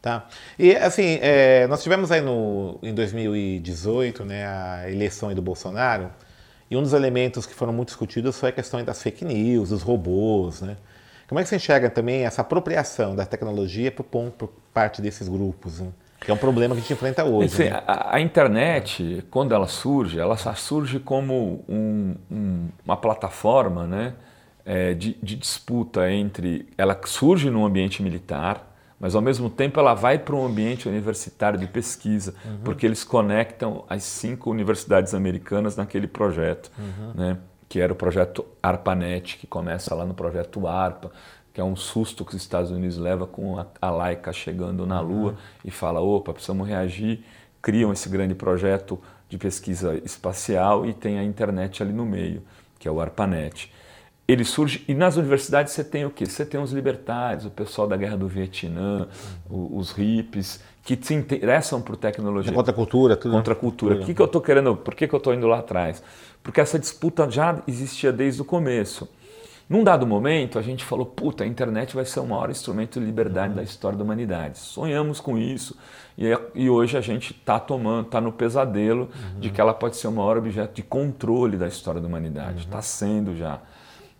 Tá. 0.00 0.26
E 0.58 0.74
assim, 0.76 1.18
é, 1.22 1.66
nós 1.66 1.82
tivemos 1.82 2.10
aí 2.10 2.20
no, 2.20 2.78
em 2.82 2.94
2018 2.94 4.24
né, 4.24 4.46
a 4.46 4.90
eleição 4.90 5.32
do 5.34 5.42
Bolsonaro, 5.42 6.10
E 6.70 6.76
um 6.76 6.82
dos 6.82 6.92
elementos 6.92 7.46
que 7.46 7.54
foram 7.54 7.72
muito 7.72 7.88
discutidos 7.88 8.38
foi 8.38 8.48
a 8.50 8.52
questão 8.52 8.82
das 8.84 9.02
fake 9.02 9.24
news, 9.24 9.68
dos 9.70 9.82
robôs, 9.82 10.60
né? 10.62 10.76
Como 11.28 11.40
é 11.40 11.42
que 11.42 11.48
você 11.48 11.56
enxerga 11.56 11.88
também 11.90 12.24
essa 12.26 12.42
apropriação 12.42 13.16
da 13.16 13.24
tecnologia 13.24 13.90
por, 13.90 14.04
por 14.04 14.48
parte 14.72 15.00
desses 15.00 15.28
grupos? 15.28 15.80
Né? 15.80 15.88
Que 16.24 16.30
é 16.30 16.34
um 16.34 16.38
problema 16.38 16.74
que 16.74 16.78
a 16.78 16.82
gente 16.82 16.92
enfrenta 16.92 17.24
hoje. 17.24 17.48
né? 17.64 17.82
a, 17.86 18.16
a, 18.16 18.20
internet, 18.20 19.24
quando 19.30 19.54
ela 19.54 19.66
surge, 19.66 20.18
ela 20.18 20.36
surge 20.36 20.98
como 20.98 21.64
um, 21.68 22.16
um, 22.30 22.68
uma 22.84 22.96
plataforma 22.96 23.86
né, 23.86 24.14
é, 24.64 24.94
de, 24.94 25.16
de 25.22 25.36
disputa 25.36 26.10
entre. 26.10 26.66
Ela 26.78 26.98
surge 27.04 27.50
no 27.50 27.64
ambiente 27.66 28.02
militar, 28.02 28.74
mas 28.98 29.14
ao 29.14 29.20
mesmo 29.20 29.50
tempo 29.50 29.78
ela 29.78 29.92
vai 29.92 30.18
para 30.18 30.34
um 30.34 30.46
ambiente 30.46 30.88
universitário 30.88 31.58
de 31.58 31.66
pesquisa, 31.66 32.34
uhum. 32.44 32.58
porque 32.64 32.86
eles 32.86 33.04
conectam 33.04 33.84
as 33.88 34.02
cinco 34.02 34.50
universidades 34.50 35.12
americanas 35.12 35.76
naquele 35.76 36.06
projeto, 36.06 36.72
uhum. 36.78 37.12
né? 37.14 37.38
que 37.68 37.80
era 37.80 37.92
o 37.92 37.96
projeto 37.96 38.46
ARPANET, 38.62 39.36
que 39.36 39.46
começa 39.46 39.94
lá 39.94 40.04
no 40.04 40.14
projeto 40.14 40.66
ARPA, 40.66 41.10
que 41.54 41.60
é 41.60 41.64
um 41.64 41.76
susto 41.76 42.24
que 42.24 42.34
os 42.34 42.42
Estados 42.42 42.70
Unidos 42.70 42.98
leva 42.98 43.26
com 43.26 43.58
a, 43.58 43.66
a 43.80 43.90
Laika 43.90 44.32
chegando 44.32 44.84
na 44.84 45.00
Lua 45.00 45.30
uhum. 45.30 45.36
e 45.64 45.70
fala, 45.70 46.00
opa, 46.00 46.34
precisamos 46.34 46.68
reagir, 46.68 47.24
criam 47.62 47.92
esse 47.92 48.08
grande 48.10 48.34
projeto 48.34 49.00
de 49.28 49.38
pesquisa 49.38 49.96
espacial 50.04 50.84
e 50.84 50.92
tem 50.92 51.18
a 51.18 51.24
internet 51.24 51.82
ali 51.82 51.92
no 51.92 52.04
meio, 52.04 52.42
que 52.78 52.86
é 52.86 52.90
o 52.90 53.00
ARPANET 53.00 53.72
ele 54.26 54.44
surge 54.44 54.82
e 54.88 54.94
nas 54.94 55.16
universidades 55.16 55.72
você 55.72 55.84
tem 55.84 56.06
o 56.06 56.10
quê? 56.10 56.24
Você 56.24 56.46
tem 56.46 56.60
os 56.60 56.72
libertários, 56.72 57.44
o 57.44 57.50
pessoal 57.50 57.86
da 57.86 57.96
guerra 57.96 58.16
do 58.16 58.26
Vietnã, 58.26 59.06
os 59.48 59.92
hippies 59.92 60.62
que 60.82 60.98
se 61.00 61.14
interessam 61.14 61.80
por 61.80 61.96
tecnologia. 61.96 62.50
contra 62.52 62.72
a 62.72 62.74
cultura, 62.74 63.16
tudo. 63.16 63.32
Contra 63.32 63.52
a 63.52 63.56
cultura. 63.56 63.96
O 63.96 64.04
que, 64.04 64.14
que 64.14 64.20
eu 64.20 64.26
estou 64.26 64.40
querendo? 64.40 64.76
Por 64.76 64.94
que, 64.94 65.06
que 65.06 65.14
eu 65.14 65.18
estou 65.18 65.34
indo 65.34 65.46
lá 65.46 65.58
atrás? 65.58 66.02
Porque 66.42 66.60
essa 66.60 66.78
disputa 66.78 67.30
já 67.30 67.62
existia 67.66 68.12
desde 68.12 68.40
o 68.40 68.44
começo. 68.44 69.08
Num 69.68 69.82
dado 69.82 70.06
momento, 70.06 70.58
a 70.58 70.62
gente 70.62 70.84
falou: 70.84 71.06
puta, 71.06 71.44
a 71.44 71.46
internet 71.46 71.94
vai 71.94 72.04
ser 72.04 72.20
o 72.20 72.26
maior 72.26 72.50
instrumento 72.50 73.00
de 73.00 73.06
liberdade 73.06 73.50
uhum. 73.50 73.56
da 73.56 73.62
história 73.62 73.96
da 73.96 74.04
humanidade. 74.04 74.58
Sonhamos 74.58 75.20
com 75.20 75.38
isso 75.38 75.76
e, 76.18 76.26
e 76.54 76.68
hoje 76.68 76.96
a 76.96 77.00
gente 77.00 77.32
está 77.32 77.58
tomando, 77.58 78.06
está 78.06 78.20
no 78.20 78.32
pesadelo 78.32 79.08
uhum. 79.14 79.40
de 79.40 79.50
que 79.50 79.60
ela 79.60 79.72
pode 79.72 79.96
ser 79.96 80.08
o 80.08 80.12
maior 80.12 80.36
objeto 80.36 80.74
de 80.74 80.82
controle 80.82 81.56
da 81.56 81.66
história 81.66 82.00
da 82.00 82.06
humanidade. 82.06 82.64
Está 82.64 82.76
uhum. 82.76 82.82
sendo 82.82 83.36
já. 83.36 83.60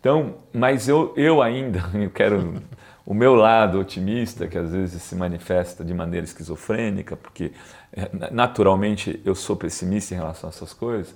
Então, 0.01 0.35
mas 0.53 0.89
eu, 0.89 1.13
eu 1.17 1.41
ainda 1.41 1.83
eu 1.95 2.11
quero 2.11 2.63
o 3.07 3.13
meu 3.13 3.35
lado 3.35 3.79
otimista, 3.79 4.47
que 4.47 4.57
às 4.57 4.73
vezes 4.73 5.03
se 5.03 5.15
manifesta 5.15 5.85
de 5.85 5.93
maneira 5.93 6.25
esquizofrênica, 6.25 7.17
porque 7.17 7.53
é, 7.93 8.09
naturalmente 8.31 9.21
eu 9.25 9.35
sou 9.35 9.57
pessimista 9.57 10.15
em 10.15 10.17
relação 10.17 10.49
a 10.49 10.53
essas 10.53 10.73
coisas, 10.73 11.15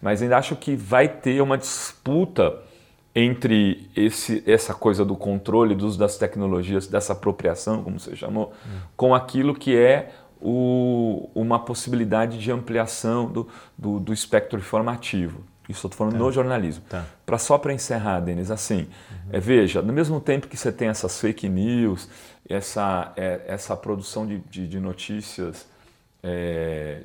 mas 0.00 0.22
ainda 0.22 0.38
acho 0.38 0.56
que 0.56 0.74
vai 0.74 1.08
ter 1.08 1.42
uma 1.42 1.58
disputa 1.58 2.58
entre 3.18 3.88
esse, 3.96 4.44
essa 4.46 4.74
coisa 4.74 5.02
do 5.02 5.16
controle 5.16 5.74
do 5.74 5.86
uso 5.86 5.98
das 5.98 6.18
tecnologias, 6.18 6.86
dessa 6.86 7.14
apropriação, 7.14 7.82
como 7.82 7.98
você 7.98 8.14
chamou, 8.14 8.52
hum. 8.66 8.78
com 8.94 9.14
aquilo 9.14 9.54
que 9.54 9.74
é 9.74 10.12
o, 10.38 11.30
uma 11.34 11.58
possibilidade 11.58 12.36
de 12.36 12.52
ampliação 12.52 13.24
do, 13.24 13.48
do, 13.76 13.98
do 13.98 14.12
espectro 14.12 14.58
informativo. 14.58 15.40
Isso 15.66 15.86
estou 15.86 15.90
falando 15.92 16.12
tá. 16.12 16.18
no 16.18 16.30
jornalismo. 16.30 16.84
Tá. 16.90 17.06
Pra, 17.24 17.38
só 17.38 17.56
para 17.56 17.72
encerrar, 17.72 18.20
Denis, 18.20 18.50
assim, 18.50 18.80
uhum. 18.80 19.30
é, 19.32 19.40
veja, 19.40 19.80
no 19.80 19.94
mesmo 19.94 20.20
tempo 20.20 20.46
que 20.46 20.56
você 20.56 20.70
tem 20.70 20.88
essas 20.88 21.18
fake 21.18 21.48
news, 21.48 22.10
essa, 22.46 23.14
é, 23.16 23.40
essa 23.48 23.74
produção 23.74 24.26
de, 24.26 24.40
de, 24.40 24.68
de 24.68 24.78
notícias, 24.78 25.66
é 26.22 27.00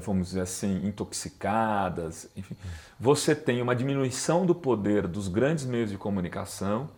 vamos 0.00 0.28
dizer 0.28 0.40
assim, 0.40 0.86
intoxicadas, 0.86 2.28
enfim, 2.36 2.54
uhum. 2.54 2.70
você 2.98 3.34
tem 3.34 3.62
uma 3.62 3.74
diminuição 3.74 4.44
do 4.44 4.54
poder 4.54 5.06
dos 5.06 5.28
grandes 5.28 5.64
meios 5.64 5.90
de 5.90 5.96
comunicação 5.96 6.88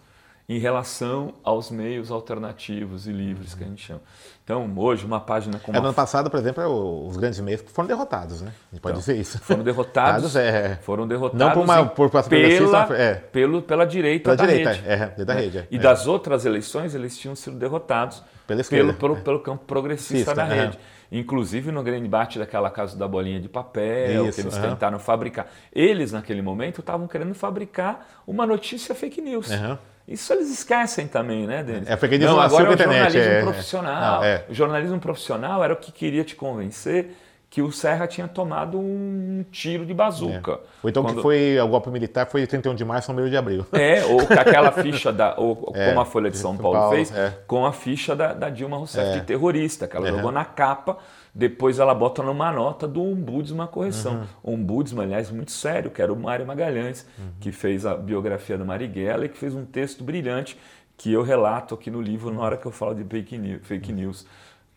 em 0.50 0.58
relação 0.58 1.34
aos 1.44 1.70
meios 1.70 2.10
alternativos 2.10 3.06
e 3.06 3.12
livres 3.12 3.54
que 3.54 3.62
a 3.62 3.66
gente 3.68 3.86
chama. 3.86 4.00
Então, 4.42 4.68
hoje, 4.76 5.06
uma 5.06 5.20
página 5.20 5.60
como. 5.60 5.78
É, 5.78 5.80
no 5.80 5.86
ano 5.86 5.94
passado, 5.94 6.28
por 6.28 6.40
exemplo, 6.40 6.60
é 6.60 6.66
os 6.66 7.16
grandes 7.16 7.38
meios 7.38 7.62
foram 7.68 7.86
derrotados, 7.86 8.40
né? 8.40 8.48
A 8.48 8.74
gente 8.74 8.82
pode 8.82 8.98
então, 8.98 9.00
dizer 9.00 9.16
isso. 9.16 9.38
Foram 9.38 9.62
derrotados. 9.62 10.34
é, 10.34 10.74
foram 10.82 11.06
derrotados. 11.06 11.38
Não 11.38 11.52
por 11.52 11.62
uma 11.62 11.86
por 11.86 12.10
pela, 12.28 12.96
é. 12.96 13.14
pelo, 13.14 13.62
pela 13.62 13.84
direita 13.84 14.24
pela 14.24 14.36
da 14.36 14.46
direita, 14.46 14.72
rede. 14.72 14.88
É, 14.88 15.24
da 15.24 15.34
rede. 15.34 15.58
É. 15.58 15.66
E 15.70 15.78
das 15.78 16.08
outras 16.08 16.44
eleições, 16.44 16.96
eles 16.96 17.16
tinham 17.16 17.36
sido 17.36 17.56
derrotados 17.56 18.20
pela 18.56 18.64
pelo, 18.64 18.94
pelo, 18.94 19.16
pelo 19.16 19.40
campo 19.40 19.64
progressista 19.64 20.34
da 20.34 20.44
rede. 20.44 20.78
Inclusive 21.12 21.72
no 21.72 21.82
grande 21.82 22.02
debate 22.02 22.38
daquela 22.38 22.70
casa 22.70 22.96
da 22.96 23.08
bolinha 23.08 23.40
de 23.40 23.48
papel, 23.48 24.28
Isso, 24.28 24.36
que 24.36 24.46
eles 24.46 24.56
uhum. 24.56 24.62
tentaram 24.62 24.98
fabricar. 24.98 25.48
Eles, 25.72 26.12
naquele 26.12 26.40
momento, 26.40 26.80
estavam 26.80 27.08
querendo 27.08 27.34
fabricar 27.34 28.06
uma 28.26 28.46
notícia 28.46 28.94
fake 28.94 29.20
news. 29.20 29.50
Uhum. 29.50 29.76
Isso 30.06 30.32
eles 30.32 30.50
esquecem 30.50 31.06
também, 31.06 31.46
né, 31.46 31.62
Denis? 31.62 31.88
É 31.88 31.96
porque 31.96 32.16
eles 32.16 32.26
não, 32.26 32.40
agora 32.40 32.64
é 32.64 32.74
o 32.74 32.78
jornalismo 32.78 33.20
é, 33.20 33.42
profissional. 33.42 34.20
Não, 34.20 34.24
é. 34.24 34.44
O 34.48 34.54
jornalismo 34.54 34.98
profissional 34.98 35.64
era 35.64 35.72
o 35.72 35.76
que 35.76 35.92
queria 35.92 36.24
te 36.24 36.34
convencer 36.34 37.10
que 37.50 37.60
o 37.60 37.72
Serra 37.72 38.06
tinha 38.06 38.28
tomado 38.28 38.78
um 38.78 39.44
tiro 39.50 39.84
de 39.84 39.92
bazuca. 39.92 40.52
É. 40.52 40.58
Ou 40.84 40.88
então 40.88 41.02
Quando... 41.02 41.16
que 41.16 41.22
foi 41.22 41.58
o 41.58 41.66
golpe 41.66 41.90
militar 41.90 42.24
foi 42.26 42.46
31 42.46 42.76
de 42.76 42.84
março 42.84 43.12
ou 43.12 43.18
1 43.18 43.28
de 43.28 43.36
abril. 43.36 43.66
É, 43.72 44.04
ou 44.04 44.24
com 44.24 44.34
aquela 44.34 44.70
ficha 44.70 45.12
da. 45.12 45.34
Ou 45.36 45.72
é, 45.74 45.88
como 45.88 46.00
a 46.00 46.04
Folha 46.04 46.30
de 46.30 46.38
São, 46.38 46.56
Paulo, 46.56 46.78
Paulo, 46.78 46.94
fez, 46.94 47.12
é. 47.12 47.36
com 47.48 47.66
a 47.66 47.72
ficha 47.72 48.14
da, 48.14 48.32
da 48.32 48.48
Dilma 48.48 48.76
Rousseff 48.76 49.18
de 49.18 49.26
terrorista, 49.26 49.88
que 49.88 49.96
ela 49.96 50.08
jogou 50.08 50.30
na 50.30 50.44
capa 50.44 50.98
depois 51.34 51.78
ela 51.78 51.94
bota 51.94 52.22
numa 52.22 52.50
nota 52.50 52.88
do 52.88 53.02
Ombudsman 53.02 53.64
a 53.64 53.68
correção. 53.68 54.26
Uhum. 54.42 54.54
Ombudsman, 54.54 55.04
aliás, 55.04 55.30
muito 55.30 55.52
sério, 55.52 55.90
que 55.90 56.02
era 56.02 56.12
o 56.12 56.16
Mário 56.16 56.46
Magalhães, 56.46 57.06
uhum. 57.18 57.26
que 57.40 57.52
fez 57.52 57.86
a 57.86 57.94
biografia 57.94 58.58
da 58.58 58.64
Marighella 58.64 59.26
e 59.26 59.28
que 59.28 59.38
fez 59.38 59.54
um 59.54 59.64
texto 59.64 60.02
brilhante 60.02 60.58
que 60.96 61.12
eu 61.12 61.22
relato 61.22 61.74
aqui 61.74 61.90
no 61.90 62.02
livro 62.02 62.32
na 62.32 62.42
hora 62.42 62.56
que 62.56 62.66
eu 62.66 62.72
falo 62.72 62.94
de 62.94 63.04
fake 63.04 63.38
news. 63.38 63.60
Fake 63.62 63.92
news 63.92 64.26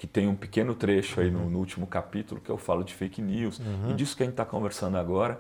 que 0.04 0.08
tem 0.08 0.28
um 0.28 0.36
pequeno 0.36 0.76
trecho 0.76 1.22
aí 1.22 1.32
no, 1.32 1.50
no, 1.50 1.58
último 1.58 1.88
capítulo 1.88 2.42
que 2.42 2.50
eu 2.50 2.58
falo 2.58 2.84
de 2.84 2.94
fake 2.94 3.22
news 3.22 3.58
uhum. 3.60 3.92
e 3.92 3.94
disso 3.94 4.18
que 4.18 4.22
a 4.22 4.26
gente 4.26 4.34
está 4.34 4.44
conversando 4.44 4.98
agora. 4.98 5.40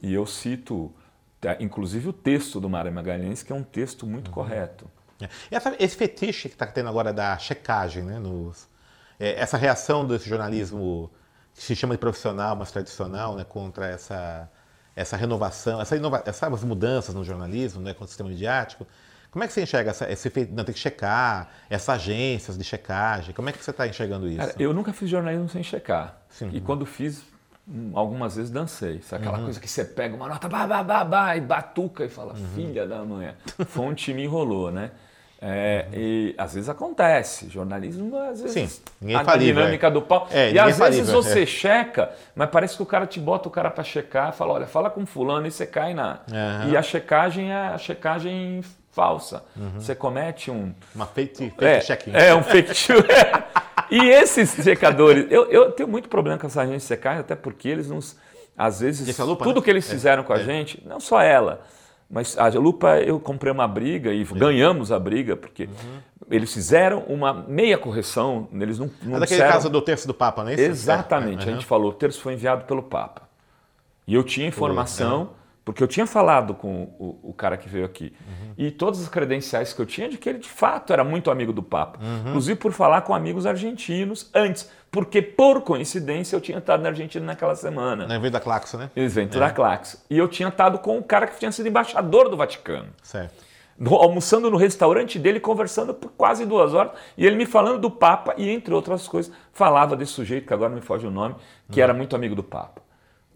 E 0.00 0.14
eu 0.14 0.24
cito, 0.24 0.94
tá, 1.40 1.56
inclusive, 1.58 2.10
o 2.10 2.12
texto 2.12 2.60
do 2.60 2.70
Mário 2.70 2.92
Magalhães, 2.92 3.42
que 3.42 3.52
é 3.52 3.56
um 3.56 3.64
texto 3.64 4.06
muito 4.06 4.28
uhum. 4.28 4.34
correto. 4.34 4.88
É. 5.20 5.28
Essa, 5.50 5.74
esse 5.80 5.96
fetiche 5.96 6.48
que 6.48 6.54
está 6.54 6.64
tendo 6.64 6.90
agora 6.90 7.12
da 7.12 7.36
checagem 7.38 8.04
né, 8.04 8.20
nos, 8.20 8.68
é, 9.18 9.34
essa 9.34 9.56
reação 9.56 10.06
desse 10.06 10.28
jornalismo 10.28 11.10
que 11.52 11.60
se 11.64 11.74
chama 11.74 11.94
de 11.94 11.98
profissional, 11.98 12.54
mas 12.54 12.70
tradicional, 12.70 13.34
né, 13.34 13.42
contra 13.42 13.88
essa, 13.88 14.48
essa 14.94 15.16
renovação, 15.16 15.80
essa 15.80 15.96
inova, 15.96 16.22
essas 16.24 16.62
mudanças 16.62 17.16
no 17.16 17.24
jornalismo, 17.24 17.82
né, 17.82 17.92
contra 17.92 18.04
o 18.04 18.08
sistema 18.08 18.28
midiático. 18.28 18.86
Como 19.34 19.42
é 19.42 19.48
que 19.48 19.52
você 19.52 19.62
enxerga 19.62 19.90
essa, 19.90 20.08
esse 20.08 20.30
não, 20.52 20.62
tem 20.62 20.72
que 20.72 20.78
checar, 20.78 21.48
essas 21.68 21.88
agências 21.88 22.56
de 22.56 22.62
checagem? 22.62 23.34
Como 23.34 23.48
é 23.48 23.52
que 23.52 23.64
você 23.64 23.72
está 23.72 23.84
enxergando 23.84 24.28
isso? 24.28 24.38
Cara, 24.38 24.54
eu 24.60 24.72
nunca 24.72 24.92
fiz 24.92 25.10
jornalismo 25.10 25.48
sem 25.48 25.60
checar. 25.60 26.20
Sim. 26.28 26.50
E 26.52 26.60
quando 26.60 26.86
fiz, 26.86 27.20
hum, 27.68 27.90
algumas 27.94 28.36
vezes 28.36 28.48
dancei. 28.48 29.02
Sabe 29.02 29.24
aquela 29.24 29.38
uhum. 29.38 29.46
coisa 29.46 29.58
que 29.58 29.68
você 29.68 29.84
pega 29.84 30.14
uma 30.14 30.28
nota, 30.28 30.48
bah, 30.48 30.68
bah, 30.68 30.84
bah, 30.84 31.04
bah, 31.04 31.36
e 31.36 31.40
batuca 31.40 32.04
e 32.04 32.08
fala, 32.08 32.32
uhum. 32.32 32.46
filha 32.54 32.86
da 32.86 33.04
manhã. 33.04 33.34
Fonte 33.66 34.14
me 34.14 34.22
enrolou, 34.22 34.70
né? 34.70 34.92
É, 35.42 35.88
e 35.92 36.34
às 36.38 36.54
vezes 36.54 36.70
acontece, 36.70 37.50
jornalismo 37.50 38.16
às 38.16 38.40
vezes 38.40 38.70
Sim, 38.70 38.82
ninguém 39.00 39.16
a 39.16 39.24
falível, 39.24 39.56
dinâmica 39.56 39.88
é. 39.88 39.90
do 39.90 40.00
pau. 40.00 40.28
É, 40.30 40.52
e 40.52 40.58
às 40.60 40.78
vezes 40.78 41.10
você 41.10 41.42
é. 41.42 41.46
checa, 41.46 42.12
mas 42.36 42.48
parece 42.50 42.76
que 42.76 42.82
o 42.84 42.86
cara 42.86 43.04
te 43.04 43.18
bota 43.18 43.48
o 43.48 43.50
cara 43.50 43.68
para 43.68 43.82
checar, 43.82 44.32
fala, 44.32 44.52
olha, 44.52 44.66
fala 44.68 44.88
com 44.88 45.04
fulano 45.04 45.44
e 45.44 45.50
você 45.50 45.66
cai 45.66 45.92
na. 45.92 46.20
Uhum. 46.30 46.70
E 46.70 46.76
a 46.76 46.82
checagem 46.82 47.50
é 47.50 47.56
a 47.56 47.78
checagem 47.78 48.62
falsa. 48.94 49.44
Uhum. 49.56 49.80
Você 49.80 49.94
comete 49.94 50.50
um 50.50 50.72
uma 50.94 51.06
fake, 51.06 51.50
fake 51.50 51.64
é, 51.64 51.80
check-in. 51.80 52.12
É 52.14 52.34
um 52.34 52.42
fake 52.42 52.72
E 53.90 54.08
esses 54.08 54.54
checadores, 54.62 55.26
eu, 55.30 55.44
eu 55.50 55.72
tenho 55.72 55.88
muito 55.88 56.08
problema 56.08 56.38
com 56.38 56.46
essa 56.46 56.62
agência 56.62 56.78
de 56.78 56.84
secagem, 56.84 57.20
até 57.20 57.34
porque 57.34 57.68
eles 57.68 57.88
não 57.88 57.98
às 58.56 58.80
vezes 58.80 59.18
lupa, 59.18 59.44
tudo 59.44 59.56
né? 59.56 59.64
que 59.64 59.70
eles 59.70 59.86
é, 59.88 59.90
fizeram 59.92 60.22
com 60.22 60.32
a 60.32 60.38
é. 60.38 60.44
gente, 60.44 60.82
não 60.86 61.00
só 61.00 61.20
ela, 61.20 61.62
mas 62.08 62.38
a 62.38 62.48
Lupa, 62.48 62.98
eu 63.00 63.18
comprei 63.18 63.50
uma 63.50 63.66
briga 63.66 64.12
e 64.12 64.22
ganhamos 64.24 64.92
a 64.92 64.98
briga, 64.98 65.36
porque 65.36 65.64
uhum. 65.64 65.98
eles 66.30 66.52
fizeram 66.52 67.00
uma 67.08 67.32
meia 67.32 67.76
correção, 67.76 68.48
eles 68.52 68.78
não, 68.78 68.90
não 69.02 69.16
é 69.16 69.20
daquele 69.20 69.40
disseram... 69.40 69.52
caso 69.52 69.70
do 69.70 69.82
terço 69.82 70.06
do 70.06 70.14
Papa, 70.14 70.44
não 70.44 70.50
é 70.50 70.54
isso? 70.54 70.62
Exatamente, 70.62 71.42
é. 71.42 71.46
Uhum. 71.46 71.50
a 71.50 71.54
gente 71.56 71.66
falou, 71.66 71.90
o 71.90 71.94
terço 71.94 72.20
foi 72.20 72.34
enviado 72.34 72.64
pelo 72.64 72.82
Papa. 72.82 73.22
E 74.06 74.14
eu 74.14 74.22
tinha 74.22 74.46
informação, 74.46 75.22
uhum. 75.22 75.28
Porque 75.64 75.82
eu 75.82 75.88
tinha 75.88 76.06
falado 76.06 76.54
com 76.54 76.82
o, 76.98 77.30
o 77.30 77.32
cara 77.32 77.56
que 77.56 77.68
veio 77.68 77.86
aqui, 77.86 78.12
uhum. 78.26 78.52
e 78.58 78.70
todas 78.70 79.00
as 79.00 79.08
credenciais 79.08 79.72
que 79.72 79.80
eu 79.80 79.86
tinha 79.86 80.08
de 80.08 80.18
que 80.18 80.28
ele 80.28 80.38
de 80.38 80.48
fato 80.48 80.92
era 80.92 81.02
muito 81.02 81.30
amigo 81.30 81.52
do 81.52 81.62
Papa. 81.62 81.98
Uhum. 82.02 82.28
Inclusive 82.28 82.58
por 82.58 82.72
falar 82.72 83.00
com 83.00 83.14
amigos 83.14 83.46
argentinos 83.46 84.30
antes, 84.34 84.70
porque 84.90 85.22
por 85.22 85.62
coincidência 85.62 86.36
eu 86.36 86.40
tinha 86.40 86.58
estado 86.58 86.82
na 86.82 86.90
Argentina 86.90 87.24
naquela 87.24 87.56
semana. 87.56 88.06
No 88.06 88.14
evento 88.14 88.32
da 88.34 88.40
Claxo, 88.40 88.76
né? 88.76 88.90
Evento 88.94 89.38
é. 89.38 89.40
da 89.40 89.50
Claxo. 89.50 89.98
E 90.10 90.18
eu 90.18 90.28
tinha 90.28 90.48
estado 90.48 90.78
com 90.78 90.98
o 90.98 91.02
cara 91.02 91.26
que 91.26 91.38
tinha 91.38 91.50
sido 91.50 91.66
embaixador 91.66 92.28
do 92.28 92.36
Vaticano. 92.36 92.88
Certo. 93.02 93.34
almoçando 93.86 94.50
no 94.50 94.58
restaurante 94.58 95.18
dele, 95.18 95.40
conversando 95.40 95.94
por 95.94 96.12
quase 96.12 96.44
duas 96.44 96.74
horas, 96.74 96.92
e 97.16 97.26
ele 97.26 97.36
me 97.36 97.46
falando 97.46 97.80
do 97.80 97.90
Papa, 97.90 98.34
e 98.36 98.48
entre 98.50 98.72
outras 98.74 99.08
coisas, 99.08 99.32
falava 99.52 99.96
desse 99.96 100.12
sujeito, 100.12 100.46
que 100.46 100.54
agora 100.54 100.72
me 100.72 100.80
foge 100.80 101.06
o 101.06 101.10
nome, 101.10 101.34
que 101.70 101.80
uhum. 101.80 101.84
era 101.84 101.94
muito 101.94 102.14
amigo 102.14 102.34
do 102.34 102.44
Papa. 102.44 102.83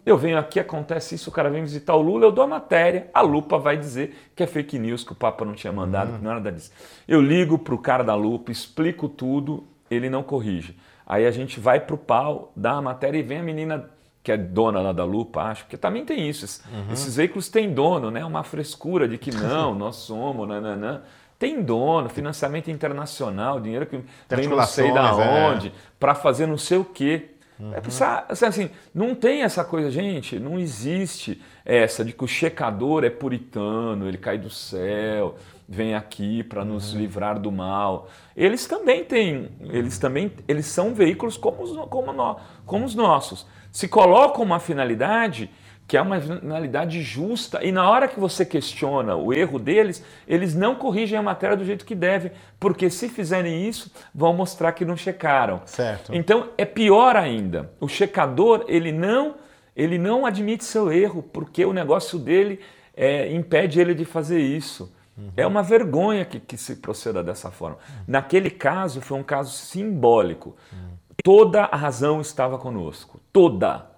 Eu 0.05 0.17
venho 0.17 0.37
aqui, 0.37 0.59
acontece 0.59 1.15
isso, 1.15 1.29
o 1.29 1.33
cara 1.33 1.49
vem 1.49 1.61
visitar 1.61 1.95
o 1.95 2.01
Lula, 2.01 2.25
eu 2.25 2.31
dou 2.31 2.43
a 2.43 2.47
matéria, 2.47 3.09
a 3.13 3.21
lupa 3.21 3.57
vai 3.57 3.77
dizer 3.77 4.31
que 4.35 4.41
é 4.41 4.47
fake 4.47 4.79
news, 4.79 5.03
que 5.03 5.11
o 5.11 5.15
Papa 5.15 5.45
não 5.45 5.53
tinha 5.53 5.73
mandado, 5.73 6.17
que 6.17 6.23
não 6.23 6.31
é 6.31 6.33
nada 6.35 6.51
disso. 6.51 6.71
Eu 7.07 7.21
ligo 7.21 7.59
para 7.59 7.75
o 7.75 7.77
cara 7.77 8.03
da 8.03 8.15
lupa, 8.15 8.51
explico 8.51 9.07
tudo, 9.09 9.67
ele 9.91 10.09
não 10.09 10.23
corrige. 10.23 10.75
Aí 11.05 11.25
a 11.25 11.31
gente 11.31 11.59
vai 11.59 11.79
para 11.79 11.95
o 11.95 11.97
pau, 11.97 12.51
dá 12.55 12.73
a 12.73 12.81
matéria 12.81 13.17
e 13.17 13.23
vem 13.23 13.39
a 13.39 13.43
menina 13.43 13.89
que 14.21 14.31
é 14.31 14.37
dona 14.37 14.81
lá 14.81 14.91
da 14.91 15.03
lupa, 15.03 15.41
acho, 15.43 15.63
porque 15.63 15.77
também 15.77 16.05
tem 16.05 16.29
isso. 16.29 16.45
Esses, 16.45 16.63
uhum. 16.65 16.93
esses 16.93 17.15
veículos 17.15 17.49
têm 17.49 17.73
dono, 17.73 18.11
né? 18.11 18.23
Uma 18.23 18.43
frescura 18.43 19.07
de 19.07 19.17
que 19.17 19.31
não, 19.31 19.73
nós 19.75 19.95
somos, 19.95 20.47
nananã. 20.47 21.01
Tem 21.39 21.63
dono, 21.63 22.09
financiamento 22.09 22.69
internacional, 22.69 23.59
dinheiro 23.59 23.85
que 23.85 24.03
vem 24.29 24.47
não 24.47 24.63
sei 24.65 24.91
da 24.91 25.09
é. 25.09 25.49
onde, 25.49 25.69
é. 25.69 25.71
para 25.99 26.13
fazer 26.13 26.45
não 26.45 26.57
sei 26.57 26.77
o 26.77 26.85
quê. 26.85 27.31
Uhum. 27.59 27.73
É 27.73 27.81
pensar, 27.81 28.25
assim, 28.29 28.69
não 28.93 29.13
tem 29.13 29.41
essa 29.41 29.65
coisa, 29.65 29.91
gente, 29.91 30.39
não 30.39 30.57
existe 30.57 31.41
essa 31.65 32.05
de 32.05 32.13
que 32.13 32.23
o 32.23 32.27
checador 32.27 33.03
é 33.03 33.09
puritano, 33.09 34.07
ele 34.07 34.17
cai 34.17 34.37
do 34.37 34.49
céu, 34.49 35.35
vem 35.67 35.93
aqui 35.93 36.41
para 36.41 36.63
nos 36.63 36.93
uhum. 36.93 36.99
livrar 36.99 37.37
do 37.37 37.51
mal. 37.51 38.07
Eles 38.35 38.65
também 38.65 39.03
têm, 39.03 39.49
eles 39.61 39.99
também, 39.99 40.31
eles 40.47 40.67
são 40.67 40.93
veículos 40.93 41.35
como 41.35 41.61
os, 41.61 41.75
como, 41.89 42.13
nós, 42.13 42.41
como 42.65 42.85
os 42.85 42.95
nossos. 42.95 43.45
Se 43.71 43.87
colocam 43.87 44.43
uma 44.43 44.59
finalidade 44.59 45.49
que 45.89 45.97
é 45.97 46.01
uma 46.03 46.21
finalidade 46.21 47.01
justa, 47.01 47.65
e 47.65 47.71
na 47.71 47.89
hora 47.89 48.07
que 48.07 48.19
você 48.19 48.45
questiona 48.45 49.15
o 49.15 49.33
erro 49.33 49.57
deles, 49.57 50.05
eles 50.27 50.53
não 50.53 50.75
corrigem 50.75 51.17
a 51.17 51.21
matéria 51.23 51.57
do 51.57 51.65
jeito 51.65 51.83
que 51.83 51.95
deve, 51.95 52.31
porque 52.59 52.91
se 52.91 53.09
fizerem 53.09 53.67
isso, 53.67 53.91
vão 54.13 54.31
mostrar 54.31 54.71
que 54.73 54.85
não 54.85 54.95
checaram. 54.95 55.63
Certo. 55.65 56.13
Então 56.13 56.49
é 56.59 56.63
pior 56.63 57.15
ainda. 57.15 57.71
O 57.79 57.87
checador, 57.87 58.65
ele 58.67 58.91
não, 58.91 59.33
ele 59.75 59.97
não 59.97 60.27
admite 60.27 60.63
seu 60.63 60.91
erro, 60.91 61.23
porque 61.23 61.65
o 61.65 61.73
negócio 61.73 62.19
dele 62.19 62.59
é, 62.95 63.33
impede 63.33 63.81
ele 63.81 63.95
de 63.95 64.05
fazer 64.05 64.39
isso. 64.39 64.93
Uhum. 65.17 65.31
É 65.35 65.47
uma 65.47 65.63
vergonha 65.63 66.23
que, 66.23 66.39
que, 66.39 66.55
se 66.55 66.75
proceda 66.75 67.23
dessa 67.23 67.49
forma. 67.49 67.77
Uhum. 67.77 68.03
Naquele 68.09 68.51
caso, 68.51 69.01
foi 69.01 69.17
um 69.17 69.23
caso 69.23 69.53
simbólico. 69.53 70.55
Uhum. 70.71 70.89
Toda 71.23 71.63
a 71.63 71.75
razão 71.75 72.21
estava 72.21 72.59
conosco. 72.59 73.19
Toda. 73.33 73.88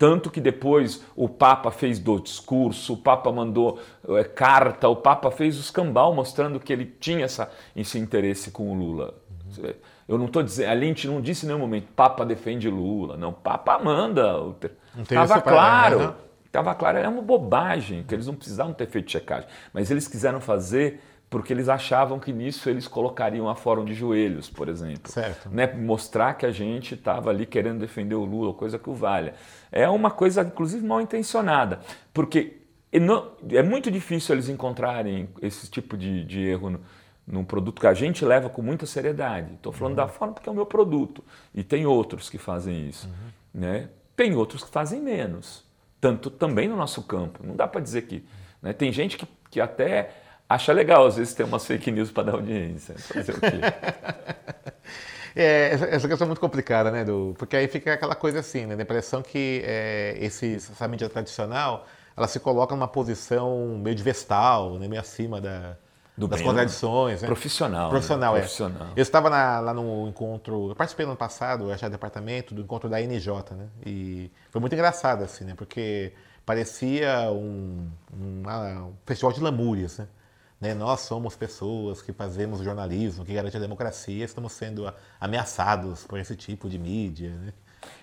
Tanto 0.00 0.30
que 0.30 0.40
depois 0.40 1.04
o 1.14 1.28
Papa 1.28 1.70
fez 1.70 1.98
do 1.98 2.18
discurso, 2.18 2.94
o 2.94 2.96
Papa 2.96 3.30
mandou 3.30 3.78
é, 4.08 4.24
carta, 4.24 4.88
o 4.88 4.96
Papa 4.96 5.30
fez 5.30 5.58
o 5.58 5.60
escambau 5.60 6.14
mostrando 6.14 6.58
que 6.58 6.72
ele 6.72 6.86
tinha 6.86 7.26
essa, 7.26 7.52
esse 7.76 7.98
interesse 7.98 8.50
com 8.50 8.72
o 8.72 8.74
Lula. 8.74 9.12
Uhum. 9.58 9.74
Eu 10.08 10.16
não 10.16 10.24
estou 10.24 10.42
dizendo, 10.42 10.70
a 10.70 10.80
gente 10.80 11.06
não 11.06 11.20
disse 11.20 11.44
em 11.44 11.48
nenhum 11.48 11.58
momento, 11.58 11.88
Papa 11.94 12.24
defende 12.24 12.70
Lula. 12.70 13.18
Não, 13.18 13.30
Papa 13.30 13.78
manda. 13.78 14.36
Estava 15.02 15.38
claro. 15.42 16.14
Estava 16.46 16.74
claro, 16.74 16.96
era 16.96 17.10
uma 17.10 17.20
bobagem, 17.20 18.02
que 18.02 18.14
eles 18.14 18.26
não 18.26 18.34
precisavam 18.34 18.72
ter 18.72 18.86
feito 18.86 19.10
checagem. 19.10 19.50
Mas 19.70 19.90
eles 19.90 20.08
quiseram 20.08 20.40
fazer 20.40 20.98
porque 21.30 21.52
eles 21.52 21.68
achavam 21.68 22.18
que 22.18 22.32
nisso 22.32 22.68
eles 22.68 22.88
colocariam 22.88 23.48
a 23.48 23.54
fórum 23.54 23.84
de 23.84 23.94
joelhos, 23.94 24.50
por 24.50 24.68
exemplo. 24.68 25.10
Certo. 25.10 25.48
Né? 25.48 25.72
Mostrar 25.72 26.34
que 26.34 26.44
a 26.44 26.50
gente 26.50 26.94
estava 26.94 27.30
ali 27.30 27.46
querendo 27.46 27.78
defender 27.78 28.16
o 28.16 28.24
Lula, 28.24 28.52
coisa 28.52 28.80
que 28.80 28.90
o 28.90 28.94
valha. 28.94 29.34
É 29.70 29.88
uma 29.88 30.10
coisa, 30.10 30.42
inclusive, 30.42 30.84
mal 30.84 31.00
intencionada, 31.00 31.78
porque 32.12 32.56
é 32.92 33.62
muito 33.62 33.92
difícil 33.92 34.34
eles 34.34 34.48
encontrarem 34.48 35.28
esse 35.40 35.70
tipo 35.70 35.96
de, 35.96 36.24
de 36.24 36.40
erro 36.40 36.70
no, 36.70 36.80
num 37.24 37.44
produto 37.44 37.80
que 37.80 37.86
a 37.86 37.94
gente 37.94 38.24
leva 38.24 38.50
com 38.50 38.60
muita 38.60 38.84
seriedade. 38.84 39.54
Estou 39.54 39.72
falando 39.72 39.92
uhum. 39.92 40.06
da 40.06 40.08
forma 40.08 40.34
porque 40.34 40.48
é 40.48 40.52
o 40.52 40.54
meu 40.54 40.66
produto. 40.66 41.22
E 41.54 41.62
tem 41.62 41.86
outros 41.86 42.28
que 42.28 42.38
fazem 42.38 42.88
isso. 42.88 43.06
Uhum. 43.06 43.60
Né? 43.60 43.88
Tem 44.16 44.34
outros 44.34 44.64
que 44.64 44.70
fazem 44.70 45.00
menos. 45.00 45.64
Tanto 46.00 46.28
também 46.28 46.66
no 46.66 46.76
nosso 46.76 47.04
campo. 47.04 47.40
Não 47.44 47.54
dá 47.54 47.68
para 47.68 47.80
dizer 47.80 48.02
que. 48.02 48.24
Né? 48.60 48.72
Tem 48.72 48.90
gente 48.90 49.16
que, 49.16 49.28
que 49.48 49.60
até 49.60 50.10
acha 50.50 50.72
legal, 50.72 51.06
às 51.06 51.16
vezes, 51.16 51.32
ter 51.32 51.44
umas 51.44 51.64
fake 51.64 51.92
news 51.92 52.10
para 52.10 52.24
dar 52.24 52.32
audiência. 52.32 52.96
Fazer 52.98 53.32
o 53.32 53.40
quê? 53.40 53.60
É, 55.36 55.74
essa 55.92 56.08
questão 56.08 56.24
é 56.24 56.26
muito 56.26 56.40
complicada, 56.40 56.90
né, 56.90 57.04
Du? 57.04 57.36
Porque 57.38 57.56
aí 57.56 57.68
fica 57.68 57.94
aquela 57.94 58.16
coisa 58.16 58.40
assim, 58.40 58.66
né? 58.66 58.74
A 58.76 58.82
impressão 58.82 59.22
que 59.22 59.62
é, 59.64 60.16
esse, 60.20 60.56
essa 60.56 60.88
mídia 60.88 61.08
tradicional 61.08 61.86
ela 62.16 62.26
se 62.26 62.40
coloca 62.40 62.74
numa 62.74 62.88
posição 62.88 63.78
meio 63.80 63.94
de 63.94 64.02
vestal, 64.02 64.76
né, 64.78 64.88
meio 64.88 65.00
acima 65.00 65.40
da, 65.40 65.76
Do 66.16 66.26
das 66.26 66.40
bem, 66.40 66.48
contradições. 66.48 67.22
Né? 67.22 67.28
Profissional. 67.28 67.90
Profissional, 67.90 68.32
né? 68.34 68.38
é. 68.40 68.42
Profissional. 68.42 68.88
Eu 68.96 69.02
estava 69.02 69.30
na, 69.30 69.60
lá 69.60 69.72
no 69.72 70.08
encontro, 70.08 70.70
eu 70.70 70.74
participei 70.74 71.06
no 71.06 71.12
ano 71.12 71.18
passado, 71.18 71.68
eu 71.68 71.72
achei 71.72 71.88
departamento, 71.88 72.52
do 72.52 72.62
encontro 72.62 72.90
da 72.90 73.00
NJ, 73.00 73.54
né? 73.56 73.68
E 73.86 74.30
foi 74.50 74.60
muito 74.60 74.72
engraçado, 74.72 75.22
assim, 75.22 75.44
né? 75.44 75.54
Porque 75.56 76.12
parecia 76.44 77.30
um, 77.30 77.88
um, 78.12 78.42
um 78.48 78.92
festival 79.06 79.32
de 79.32 79.40
lamúrias, 79.40 79.98
né? 79.98 80.08
Né? 80.60 80.74
Nós 80.74 81.00
somos 81.00 81.34
pessoas 81.34 82.02
que 82.02 82.12
fazemos 82.12 82.60
jornalismo, 82.60 83.24
que 83.24 83.32
garante 83.32 83.56
a 83.56 83.60
democracia, 83.60 84.24
estamos 84.24 84.52
sendo 84.52 84.92
ameaçados 85.18 86.04
por 86.04 86.18
esse 86.18 86.36
tipo 86.36 86.68
de 86.68 86.78
mídia. 86.78 87.30
Né? 87.30 87.52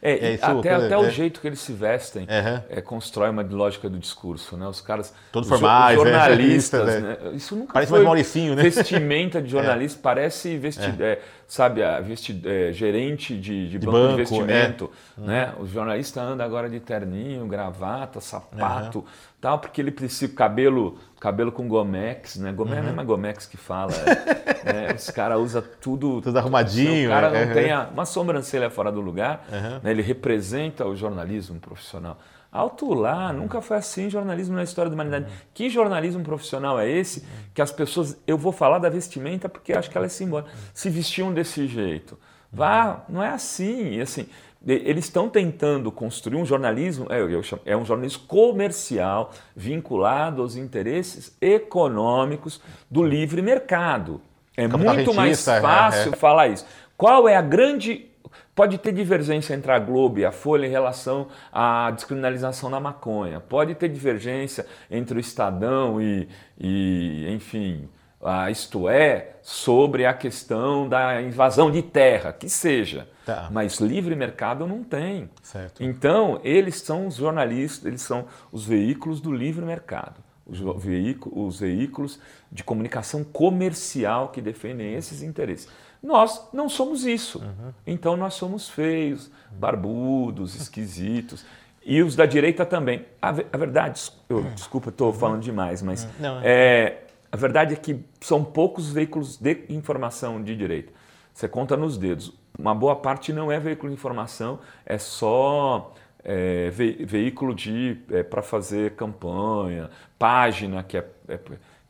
É, 0.02 0.12
é 0.12 0.34
isso, 0.34 0.46
até, 0.46 0.74
até 0.74 0.94
é, 0.94 0.98
o 0.98 1.10
jeito 1.10 1.42
que 1.42 1.48
eles 1.48 1.60
se 1.60 1.74
vestem 1.74 2.24
uhum. 2.24 2.62
é, 2.70 2.82
constrói 2.82 3.30
uma 3.30 3.42
lógica 3.42 3.90
do 3.90 3.98
discurso, 3.98 4.56
né? 4.56 4.68
Os 4.68 4.82
caras. 4.82 5.14
Todos 5.32 5.50
formais, 5.50 6.00
é, 6.00 6.04
jornalistas, 6.04 6.90
é, 6.90 7.00
né? 7.00 7.18
Isso 7.34 7.56
nunca 7.56 7.74
parece 7.74 7.92
mais 7.92 8.04
Mauricinho, 8.04 8.56
né? 8.56 8.64
Vestimenta 8.64 9.42
de 9.42 9.50
jornalista, 9.52 10.00
parece 10.02 10.58
vesti, 10.58 10.94
é. 11.02 11.20
sabe, 11.48 11.82
vesti, 12.04 12.42
gerente 12.74 13.36
de, 13.36 13.70
de, 13.70 13.80
de 13.80 13.86
banco, 13.86 13.98
banco, 13.98 14.08
de 14.08 14.14
investimento. 14.22 14.92
Né? 15.18 15.54
O 15.60 15.68
jornalista 15.68 16.22
anda 16.22 16.44
agora 16.44 16.70
de 16.70 16.80
terninho, 16.80 17.46
gravata, 17.48 18.22
sapato, 18.22 19.00
uhum. 19.00 19.06
Tal, 19.40 19.60
porque 19.60 19.82
ele 19.82 19.92
precisa 19.92 20.34
cabelo 20.34 20.98
cabelo 21.20 21.52
com 21.52 21.68
Gomex, 21.68 22.38
né? 22.38 22.52
Gomex 22.52 22.78
uhum. 22.78 22.84
não 22.84 22.92
é 22.92 22.96
mais 22.96 23.08
Gomex 23.08 23.46
que 23.46 23.58
fala. 23.58 23.92
né? 24.64 24.94
Os 24.96 25.10
caras 25.10 25.40
usam 25.40 25.64
tudo. 25.82 26.22
Tudo 26.22 26.38
arrumadinho. 26.38 27.10
O 27.10 27.12
cara 27.12 27.30
não 27.30 27.48
uhum. 27.48 27.54
tem 27.54 27.72
a, 27.72 27.90
uma 27.92 28.06
sobrancelha 28.06 28.70
fora 28.70 28.92
do 28.92 29.02
lugar, 29.02 29.46
uhum. 29.52 29.80
né? 29.84 29.92
ele 29.92 30.02
representa 30.02 30.86
o 30.86 30.96
jornalismo 30.96 31.60
profissional. 31.60 32.18
Alto 32.52 32.94
lá, 32.94 33.34
nunca 33.34 33.62
foi 33.62 33.78
assim 33.78 34.10
jornalismo 34.10 34.56
na 34.56 34.64
história 34.64 34.90
da 34.90 34.96
humanidade. 34.96 35.28
Que 35.54 35.70
jornalismo 35.70 36.24
profissional 36.24 36.80
é 36.80 36.90
esse 36.90 37.28
que 37.54 37.62
as 37.62 37.72
pessoas. 37.72 38.18
Eu 38.26 38.38
vou 38.38 38.52
falar 38.52 38.80
da 38.80 38.90
vestimenta 38.90 39.50
porque 39.50 39.74
acho 39.74 39.90
que 39.90 39.98
ela 39.98 40.06
é 40.06 40.10
simbólica. 40.10 40.52
Se 40.74 40.90
vestiam 40.90 41.34
desse 41.34 41.68
jeito. 41.68 42.18
Vá, 42.52 43.04
não 43.10 43.22
é 43.22 43.30
assim. 43.30 43.92
E 43.92 44.02
assim, 44.02 44.28
eles 44.66 45.06
estão 45.06 45.30
tentando 45.30 45.92
construir 45.92 46.38
um 46.38 46.46
jornalismo, 46.46 47.08
é, 47.10 47.44
chamo, 47.44 47.62
é 47.66 47.78
um 47.78 47.86
jornalismo 47.86 48.24
comercial 48.28 49.32
vinculado 49.56 50.42
aos 50.42 50.56
interesses 50.56 51.36
econômicos 51.40 52.62
do 52.90 53.04
livre 53.04 53.42
mercado. 53.42 54.22
É 54.56 54.68
muito 54.68 55.14
mais 55.14 55.46
fácil 55.46 56.12
é, 56.12 56.14
é. 56.14 56.18
falar 56.18 56.48
isso. 56.48 56.66
Qual 56.98 57.30
é 57.30 57.36
a 57.36 57.42
grande. 57.42 58.06
Pode 58.54 58.80
ter 58.80 58.92
divergência 58.92 59.54
entre 59.54 59.72
a 59.72 59.78
Globo 59.78 60.18
e 60.18 60.26
a 60.26 60.32
Folha 60.32 60.66
em 60.66 60.70
relação 60.70 61.28
à 61.54 61.92
descriminalização 61.92 62.72
da 62.72 62.80
maconha. 62.80 63.40
Pode 63.40 63.76
ter 63.76 63.88
divergência 63.88 64.66
entre 64.90 65.16
o 65.16 65.20
Estadão 65.20 66.02
e, 66.02 66.28
e 66.60 67.32
enfim, 67.32 67.88
a 68.22 68.50
isto 68.50 68.90
é, 68.90 69.36
sobre 69.44 70.06
a 70.06 70.14
questão 70.14 70.90
da 70.90 71.22
invasão 71.22 71.70
de 71.70 71.82
terra, 71.82 72.34
que 72.34 72.50
seja. 72.50 73.08
Tá. 73.26 73.50
Mas 73.52 73.80
livre 73.80 74.16
mercado 74.16 74.66
não 74.66 74.84
tem. 74.84 75.30
Certo. 75.42 75.84
Então, 75.84 76.40
eles 76.44 76.82
são 76.82 77.08
os 77.08 77.16
jornalistas, 77.16 77.86
eles 77.86 78.02
são 78.02 78.26
os 78.52 78.66
veículos 78.66 79.22
do 79.22 79.32
livre 79.32 79.66
mercado. 79.66 80.16
Os, 80.46 80.60
veículos, 80.82 81.38
os 81.38 81.60
veículos 81.60 82.20
de 82.50 82.64
comunicação 82.64 83.24
comercial 83.24 84.30
que 84.30 84.42
defendem 84.42 84.94
esses 84.94 85.22
interesses. 85.22 85.68
Nós 86.02 86.48
não 86.54 86.70
somos 86.70 87.06
isso. 87.06 87.40
Uhum. 87.40 87.74
Então, 87.86 88.16
nós 88.16 88.36
somos 88.36 88.70
feios, 88.70 89.30
barbudos, 89.52 90.56
esquisitos. 90.56 91.46
E 91.86 92.02
os 92.02 92.16
da 92.16 92.26
direita 92.26 92.66
também. 92.66 93.06
A, 93.22 93.30
a 93.30 93.58
verdade, 93.58 94.12
eu, 94.30 94.44
desculpa, 94.56 94.90
estou 94.90 95.12
falando 95.12 95.42
demais, 95.42 95.82
mas 95.82 96.08
não, 96.20 96.40
é, 96.44 97.07
a 97.32 97.38
verdade 97.38 97.74
é 97.74 97.78
que 97.78 98.04
são 98.22 98.44
poucos 98.44 98.92
veículos 98.92 99.38
de 99.38 99.66
informação 99.70 100.42
de 100.42 100.56
direita. 100.56 100.94
Você 101.34 101.48
conta 101.48 101.78
nos 101.78 101.98
dedos 101.98 102.34
uma 102.58 102.74
boa 102.74 102.96
parte 102.96 103.32
não 103.32 103.52
é 103.52 103.60
veículo 103.60 103.90
de 103.90 103.98
informação, 103.98 104.60
é 104.86 104.98
só 104.98 105.94
é, 106.24 106.70
ve 106.72 107.06
veículo 107.06 107.54
de 107.54 108.02
é, 108.10 108.24
para 108.24 108.42
fazer 108.42 108.96
campanha, 108.96 109.90
página 110.18 110.84
que, 110.84 110.98
é, 110.98 111.06
é, 111.28 111.40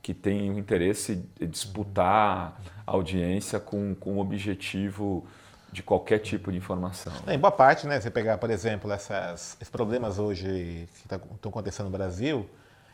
que 0.02 0.12
tem 0.12 0.50
o 0.50 0.58
interesse 0.58 1.24
de 1.38 1.46
disputar 1.46 2.60
audiência 2.86 3.58
com, 3.58 3.94
com 3.94 4.16
o 4.16 4.18
objetivo 4.20 5.26
de 5.72 5.82
qualquer 5.82 6.18
tipo 6.18 6.50
de 6.50 6.58
informação. 6.58 7.12
Em 7.26 7.38
boa 7.38 7.52
parte, 7.52 7.86
né, 7.86 8.00
você 8.00 8.10
pegar, 8.10 8.38
por 8.38 8.50
exemplo, 8.50 8.90
essas, 8.90 9.56
esses 9.60 9.70
problemas 9.70 10.18
hoje 10.18 10.88
que 10.94 11.00
estão 11.02 11.18
tá, 11.18 11.48
acontecendo 11.48 11.86
no 11.86 11.92
Brasil, 11.92 12.48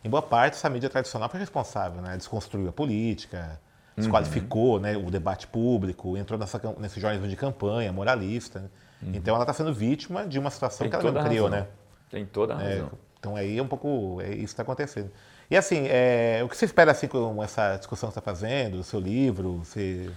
em 0.04 0.08
boa 0.10 0.22
parte 0.22 0.54
essa 0.54 0.68
mídia 0.68 0.90
tradicional 0.90 1.28
foi 1.28 1.40
responsável, 1.40 2.02
né, 2.02 2.16
desconstruiu 2.16 2.68
a 2.68 2.72
política, 2.72 3.58
desqualificou 3.96 4.74
uhum. 4.74 4.80
né, 4.80 4.96
o 4.96 5.10
debate 5.10 5.46
público, 5.46 6.16
entrou 6.16 6.38
nessa, 6.38 6.60
nesse 6.78 7.00
jornalismo 7.00 7.28
de 7.28 7.36
campanha, 7.36 7.90
moralista. 7.92 8.60
Né? 8.60 8.68
Uhum. 9.02 9.12
Então 9.14 9.34
ela 9.34 9.44
está 9.44 9.52
sendo 9.52 9.72
vítima 9.72 10.26
de 10.26 10.38
uma 10.38 10.50
situação 10.50 10.88
Tem 10.88 10.90
que 10.90 11.06
ela 11.06 11.12
não 11.12 11.24
criou, 11.24 11.48
né? 11.48 11.66
Tem 12.10 12.24
toda 12.26 12.56
a 12.56 12.62
É, 12.62 12.74
razão. 12.74 12.92
então 13.18 13.36
aí 13.36 13.58
é 13.58 13.62
um 13.62 13.66
pouco 13.68 14.20
é, 14.20 14.30
isso 14.34 14.44
está 14.44 14.62
acontecendo. 14.62 15.10
E 15.50 15.56
assim, 15.56 15.86
é, 15.88 16.40
o 16.44 16.48
que 16.48 16.56
você 16.56 16.64
espera 16.64 16.90
assim 16.90 17.06
com 17.06 17.42
essa 17.42 17.76
discussão 17.76 18.08
que 18.08 18.14
você 18.14 18.18
está 18.18 18.30
fazendo, 18.32 18.74
o 18.80 18.84
seu 18.84 18.98
livro? 19.00 19.58
Você, 19.58 20.10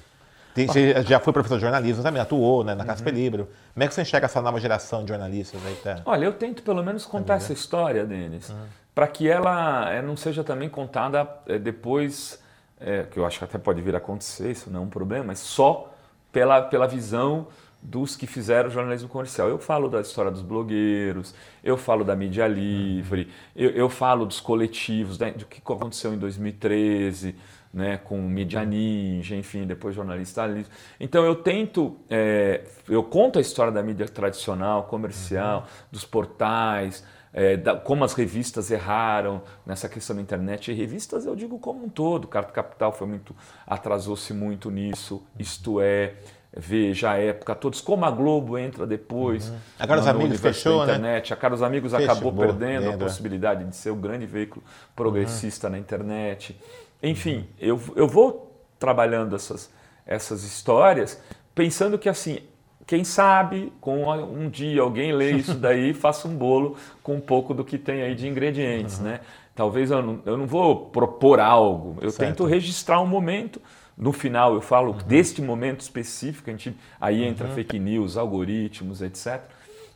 tem- 0.65 0.93
você 0.93 1.04
já 1.04 1.20
foi 1.20 1.32
professor 1.34 1.56
de 1.56 1.62
jornalismo, 1.62 2.02
também 2.04 2.22
atuou 2.22 2.63
né, 2.63 2.74
na 2.74 2.82
Uhum. 2.84 2.88
Casper 2.88 3.13
Libro. 3.13 3.48
Como 3.74 3.84
é 3.84 3.88
que 3.88 3.93
você 3.93 4.02
enxerga 4.02 4.26
essa 4.26 4.41
nova 4.41 4.60
geração 4.60 5.04
de 5.04 5.10
jornalistas 5.10 5.60
aí? 5.65 5.76
Tá? 5.84 6.02
Olha, 6.06 6.26
eu 6.26 6.34
tento 6.34 6.63
pelo 6.63 6.84
menos 6.84 7.06
contar 7.06 7.36
essa 7.36 7.54
história, 7.54 8.06
Denis, 8.06 8.54
para 8.96 9.08
que 9.08 9.30
ela 9.30 9.91
eh, 9.93 10.02
não 10.02 10.17
seja 10.17 10.43
também 10.43 10.67
contada 10.70 11.28
eh, 11.48 11.60
depois, 11.60 12.41
eh, 12.82 13.06
que 13.12 13.20
eu 13.20 13.26
acho 13.26 13.38
que 13.38 13.43
até 13.46 13.58
pode 13.60 13.82
vir 13.82 13.93
a 13.93 14.00
acontecer, 14.00 14.52
isso 14.52 14.70
não 14.72 14.80
é 14.82 14.84
um 14.84 14.89
problema, 14.89 15.26
mas 15.26 15.39
só 15.39 15.93
pela, 16.32 16.62
pela 16.63 16.88
visão 16.88 17.48
dos 17.80 18.15
que 18.15 18.26
fizeram 18.26 18.72
jornalismo 18.72 19.08
comercial. 19.08 19.48
Eu 19.48 19.60
falo 19.60 19.88
da 19.88 20.02
história 20.02 20.32
dos 20.32 20.41
blogueiros, 20.41 21.34
eu 21.63 21.78
falo 21.78 22.04
da 22.04 22.15
mídia 22.15 22.48
livre, 22.48 23.32
eu, 23.56 23.70
eu 23.70 23.88
falo 23.88 24.26
dos 24.26 24.39
coletivos, 24.39 25.20
né, 25.20 25.30
do 25.32 25.46
que 25.46 25.62
aconteceu 25.63 26.12
em 26.12 26.17
2013, 26.17 27.36
né, 27.74 27.98
com 28.04 28.22
mídia 28.22 28.64
ninja, 28.66 29.36
enfim, 29.36 29.66
depois 29.66 29.94
jornalista 29.96 30.46
livre. 30.46 30.72
Então 31.00 31.24
eu 31.26 31.36
tento, 31.36 31.98
é, 32.10 32.62
eu 32.90 33.04
conto 33.04 33.38
a 33.38 33.42
história 33.42 33.72
da 33.72 33.84
mídia 33.84 34.08
tradicional, 34.08 34.84
comercial, 34.84 35.66
dos 35.92 36.06
portais, 36.06 37.04
é, 37.34 37.56
da- 37.58 37.76
como 37.76 38.04
as 38.04 38.14
revistas 38.14 38.72
erraram 38.72 39.42
nessa 39.66 39.88
questão 39.88 40.16
da 40.16 40.22
internet. 40.22 40.72
E 40.72 40.74
revistas 40.74 41.26
eu 41.26 41.36
digo 41.36 41.60
como 41.60 41.86
um 41.86 41.90
todo, 41.90 42.28
Carta 42.28 42.52
Capital 42.52 42.92
foi 42.92 43.06
muito, 43.08 43.36
atrasou-se 43.66 44.34
muito 44.34 44.72
nisso, 44.72 45.24
isto 45.38 45.80
é, 45.82 46.14
Veja, 46.60 47.12
a 47.12 47.18
época, 47.18 47.54
todos, 47.54 47.82
como 47.82 48.04
a 48.06 48.10
Globo 48.10 48.58
entra 48.58 48.88
depois. 48.88 49.54
A 49.78 49.86
Caros 49.86 50.08
Amigos 50.08 50.40
fechou, 50.40 50.78
né? 50.88 50.94
internet. 50.96 51.32
A 51.34 51.36
Caros 51.38 51.62
Amigos 51.62 51.92
Fechou, 51.92 52.06
acabou 52.12 52.32
boa, 52.32 52.48
perdendo 52.48 52.88
a 52.88 52.92
lembra. 52.92 53.06
possibilidade 53.06 53.64
de 53.66 53.76
ser 53.76 53.92
o 53.92 53.96
grande 53.96 54.26
veículo 54.26 54.64
progressista 54.96 55.70
na 55.70 55.78
internet. 55.78 56.60
Enfim, 57.02 57.48
eu, 57.60 57.80
eu 57.96 58.08
vou 58.08 58.66
trabalhando 58.80 59.36
essas, 59.36 59.72
essas 60.06 60.44
histórias 60.44 61.22
pensando 61.54 61.98
que 61.98 62.08
assim, 62.08 62.40
quem 62.86 63.04
sabe 63.04 63.74
com 63.82 64.08
um 64.08 64.50
dia 64.50 64.82
alguém 64.82 65.12
lê 65.12 65.32
isso 65.32 65.54
daí 65.60 65.90
e 65.90 65.94
faça 65.94 66.28
um 66.28 66.36
bolo 66.36 66.78
com 67.04 67.16
um 67.16 67.20
pouco 67.20 67.54
do 67.54 67.66
que 67.66 67.78
tem 67.78 68.02
aí 68.02 68.16
de 68.16 68.28
ingredientes, 68.28 69.00
né? 69.00 69.20
Talvez 69.56 69.90
eu 69.90 70.02
não, 70.04 70.22
eu 70.24 70.38
não 70.38 70.46
vou 70.46 70.86
propor 70.90 71.40
algo, 71.40 71.98
eu 72.00 72.12
Certo. 72.12 72.30
tento 72.30 72.46
registrar 72.46 73.02
um 73.02 73.08
momento. 73.08 73.60
No 73.98 74.14
final 74.14 74.54
eu 74.54 74.62
falo 74.62 74.94
deste 74.94 75.42
momento 75.42 75.82
específico, 75.82 76.48
a 76.48 76.54
gente, 76.54 76.78
aí 77.02 77.24
entra 77.24 77.48
fake 77.48 77.80
news, 77.80 78.16
algoritmos, 78.16 79.02
etc. 79.02 79.42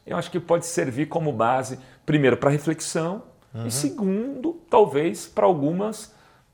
Eu 0.05 0.17
acho 0.17 0.31
que 0.31 0.39
pode 0.39 0.65
servir 0.65 1.05
como 1.05 1.31
base, 1.31 1.77
primeiro, 2.03 2.35
para 2.35 2.49
reflexão 2.49 3.21
e 3.65 3.69
segundo, 3.69 4.59
talvez, 4.69 5.27
para 5.27 5.45
algumas 5.45 6.11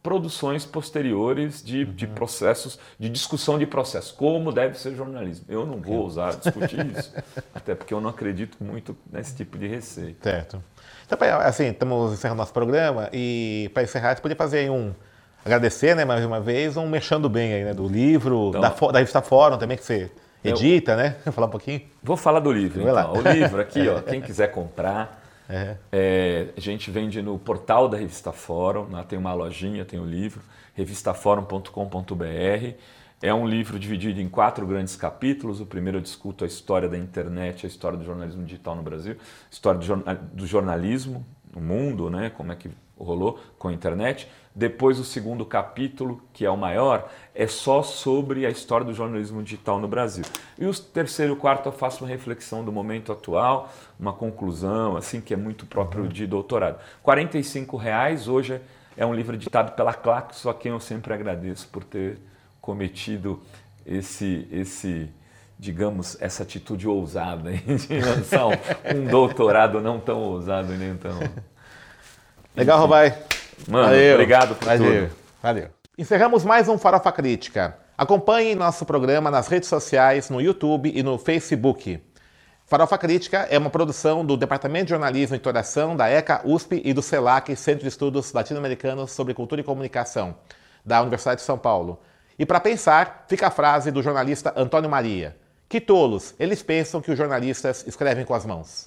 produções 0.07 0.65
posteriores 0.65 1.61
de, 1.61 1.83
de 1.83 2.07
processos, 2.07 2.79
de 2.97 3.09
discussão 3.09 3.59
de 3.59 3.65
processos, 3.65 4.09
como 4.09 4.53
deve 4.53 4.79
ser 4.79 4.95
jornalismo. 4.95 5.45
Eu 5.49 5.65
não 5.65 5.81
vou 5.81 5.97
ousar 5.97 6.33
discutir 6.37 6.85
isso, 6.97 7.13
até 7.53 7.75
porque 7.75 7.93
eu 7.93 7.99
não 7.99 8.09
acredito 8.09 8.57
muito 8.61 8.95
nesse 9.11 9.35
tipo 9.35 9.57
de 9.57 9.67
receita. 9.67 10.17
Certo. 10.29 10.63
Então, 11.05 11.17
assim, 11.41 11.65
estamos 11.67 12.13
encerrando 12.13 12.37
nosso 12.37 12.53
programa 12.53 13.09
e 13.11 13.69
para 13.73 13.83
encerrar, 13.83 14.15
você 14.15 14.21
podia 14.21 14.37
fazer 14.37 14.59
aí 14.59 14.69
um. 14.69 14.93
Agradecer, 15.43 15.93
né, 15.93 16.05
mais 16.05 16.23
uma 16.25 16.39
vez, 16.39 16.77
um 16.77 16.87
mexendo 16.87 17.27
bem 17.27 17.51
aí, 17.53 17.63
né, 17.65 17.73
do 17.73 17.85
livro, 17.85 18.47
Então- 18.49 18.61
da, 18.61 18.69
da 18.69 18.99
revista 18.99 19.21
Fórum 19.21 19.57
também, 19.57 19.75
que 19.77 19.83
você 19.83 20.09
Eu- 20.41 20.51
edita, 20.55 20.95
né? 20.95 21.17
Falar 21.33 21.47
um 21.47 21.51
pouquinho. 21.51 21.81
Vou 22.01 22.15
falar 22.15 22.39
do 22.39 22.51
livro, 22.53 22.81
Vai 22.81 22.93
lá. 22.93 23.09
então. 23.11 23.21
O 23.29 23.33
livro 23.33 23.59
aqui, 23.59 23.89
ó, 23.89 23.99
quem 24.01 24.21
quiser 24.21 24.51
comprar, 24.51 25.21
É. 25.49 25.77
É, 25.91 26.53
a 26.55 26.59
gente 26.59 26.91
vende 26.91 27.21
no 27.21 27.37
portal 27.39 27.87
da 27.87 27.97
Revista 27.97 28.31
Fórum, 28.31 28.89
lá 28.91 29.03
tem 29.03 29.17
uma 29.17 29.33
lojinha, 29.33 29.85
tem 29.85 29.99
o 29.99 30.05
livro, 30.05 30.41
revistaforum.com.br. 30.73 32.75
É 33.19 33.33
um 33.33 33.47
livro 33.47 33.79
dividido 33.79 34.21
em 34.21 34.29
quatro 34.29 34.67
grandes 34.67 34.95
capítulos. 34.95 35.59
O 35.59 35.65
primeiro 35.65 35.97
eu 35.97 36.01
discuto 36.01 36.43
a 36.43 36.47
história 36.47 36.87
da 36.87 36.97
internet, 36.97 37.65
a 37.65 37.69
história 37.69 37.97
do 37.97 38.05
jornalismo 38.05 38.43
digital 38.43 38.75
no 38.75 38.83
Brasil, 38.83 39.15
a 39.19 39.53
história 39.53 39.79
do 40.33 40.45
jornalismo 40.45 41.25
mundo, 41.59 42.09
né? 42.09 42.29
como 42.29 42.51
é 42.51 42.55
que 42.55 42.69
rolou 42.99 43.39
com 43.57 43.67
a 43.67 43.73
internet. 43.73 44.27
Depois, 44.55 44.99
o 44.99 45.03
segundo 45.03 45.45
capítulo, 45.45 46.21
que 46.33 46.43
é 46.43 46.49
o 46.49 46.57
maior, 46.57 47.11
é 47.35 47.45
só 47.45 47.83
sobre 47.83 48.45
a 48.45 48.49
história 48.49 48.85
do 48.85 48.93
jornalismo 48.93 49.43
digital 49.43 49.79
no 49.79 49.87
Brasil. 49.87 50.25
E 50.57 50.65
o 50.65 50.73
terceiro 50.73 51.33
e 51.33 51.35
o 51.35 51.39
quarto 51.39 51.67
eu 51.67 51.71
faço 51.71 52.03
uma 52.03 52.09
reflexão 52.09 52.65
do 52.65 52.71
momento 52.71 53.11
atual, 53.11 53.71
uma 53.99 54.13
conclusão, 54.13 54.97
assim, 54.97 55.21
que 55.21 55.33
é 55.33 55.37
muito 55.37 55.65
próprio 55.67 56.07
de 56.07 56.25
doutorado. 56.25 56.79
45,00 57.05 57.77
reais 57.77 58.27
hoje 58.27 58.59
é 58.95 59.05
um 59.05 59.13
livro 59.13 59.35
editado 59.35 59.73
pela 59.73 59.93
Clax, 59.93 60.45
a 60.47 60.53
quem 60.55 60.71
eu 60.71 60.79
sempre 60.79 61.13
agradeço 61.13 61.67
por 61.67 61.83
ter 61.83 62.17
cometido 62.59 63.39
esse, 63.85 64.47
esse 64.51 65.07
digamos, 65.59 66.17
essa 66.21 66.43
atitude 66.43 66.87
ousada 66.87 67.51
hein, 67.51 67.63
de 67.65 67.99
lançar 67.99 68.47
um, 68.47 68.51
um 68.95 69.05
doutorado 69.05 69.81
não 69.81 69.99
tão 69.99 70.21
ousado 70.21 70.73
nem 70.73 70.95
tão... 70.95 71.17
Legal, 72.55 72.79
Robai. 72.79 73.17
Mano, 73.67 73.93
obrigado 74.13 74.55
por 74.55 74.65
Valeu. 74.65 75.07
tudo. 75.07 75.15
Valeu. 75.41 75.69
Encerramos 75.97 76.43
mais 76.43 76.67
um 76.67 76.77
Farofa 76.77 77.11
Crítica. 77.11 77.77
Acompanhe 77.97 78.53
nosso 78.53 78.85
programa 78.85 79.31
nas 79.31 79.47
redes 79.47 79.67
sociais, 79.67 80.29
no 80.29 80.39
YouTube 80.39 80.91
e 80.93 81.01
no 81.01 81.17
Facebook. 81.17 81.99
Farofa 82.65 82.97
Crítica 82.97 83.47
é 83.49 83.57
uma 83.57 83.69
produção 83.69 84.25
do 84.25 84.37
Departamento 84.37 84.85
de 84.85 84.89
Jornalismo 84.91 85.35
e 85.35 85.39
Interação 85.39 85.95
da 85.95 86.09
ECA 86.09 86.41
USP 86.43 86.81
e 86.83 86.93
do 86.93 87.01
CELAC, 87.01 87.55
Centro 87.55 87.83
de 87.83 87.87
Estudos 87.87 88.33
Latino-Americanos 88.33 89.11
sobre 89.11 89.33
Cultura 89.33 89.61
e 89.61 89.63
Comunicação, 89.63 90.35
da 90.85 91.01
Universidade 91.01 91.39
de 91.39 91.45
São 91.45 91.57
Paulo. 91.57 91.99
E 92.37 92.45
para 92.45 92.59
pensar, 92.59 93.25
fica 93.27 93.47
a 93.47 93.51
frase 93.51 93.89
do 93.89 94.03
jornalista 94.03 94.53
Antônio 94.55 94.89
Maria. 94.89 95.35
Que 95.69 95.81
tolos, 95.81 96.33
eles 96.39 96.63
pensam 96.63 97.01
que 97.01 97.11
os 97.11 97.17
jornalistas 97.17 97.85
escrevem 97.85 98.23
com 98.23 98.33
as 98.33 98.45
mãos. 98.45 98.85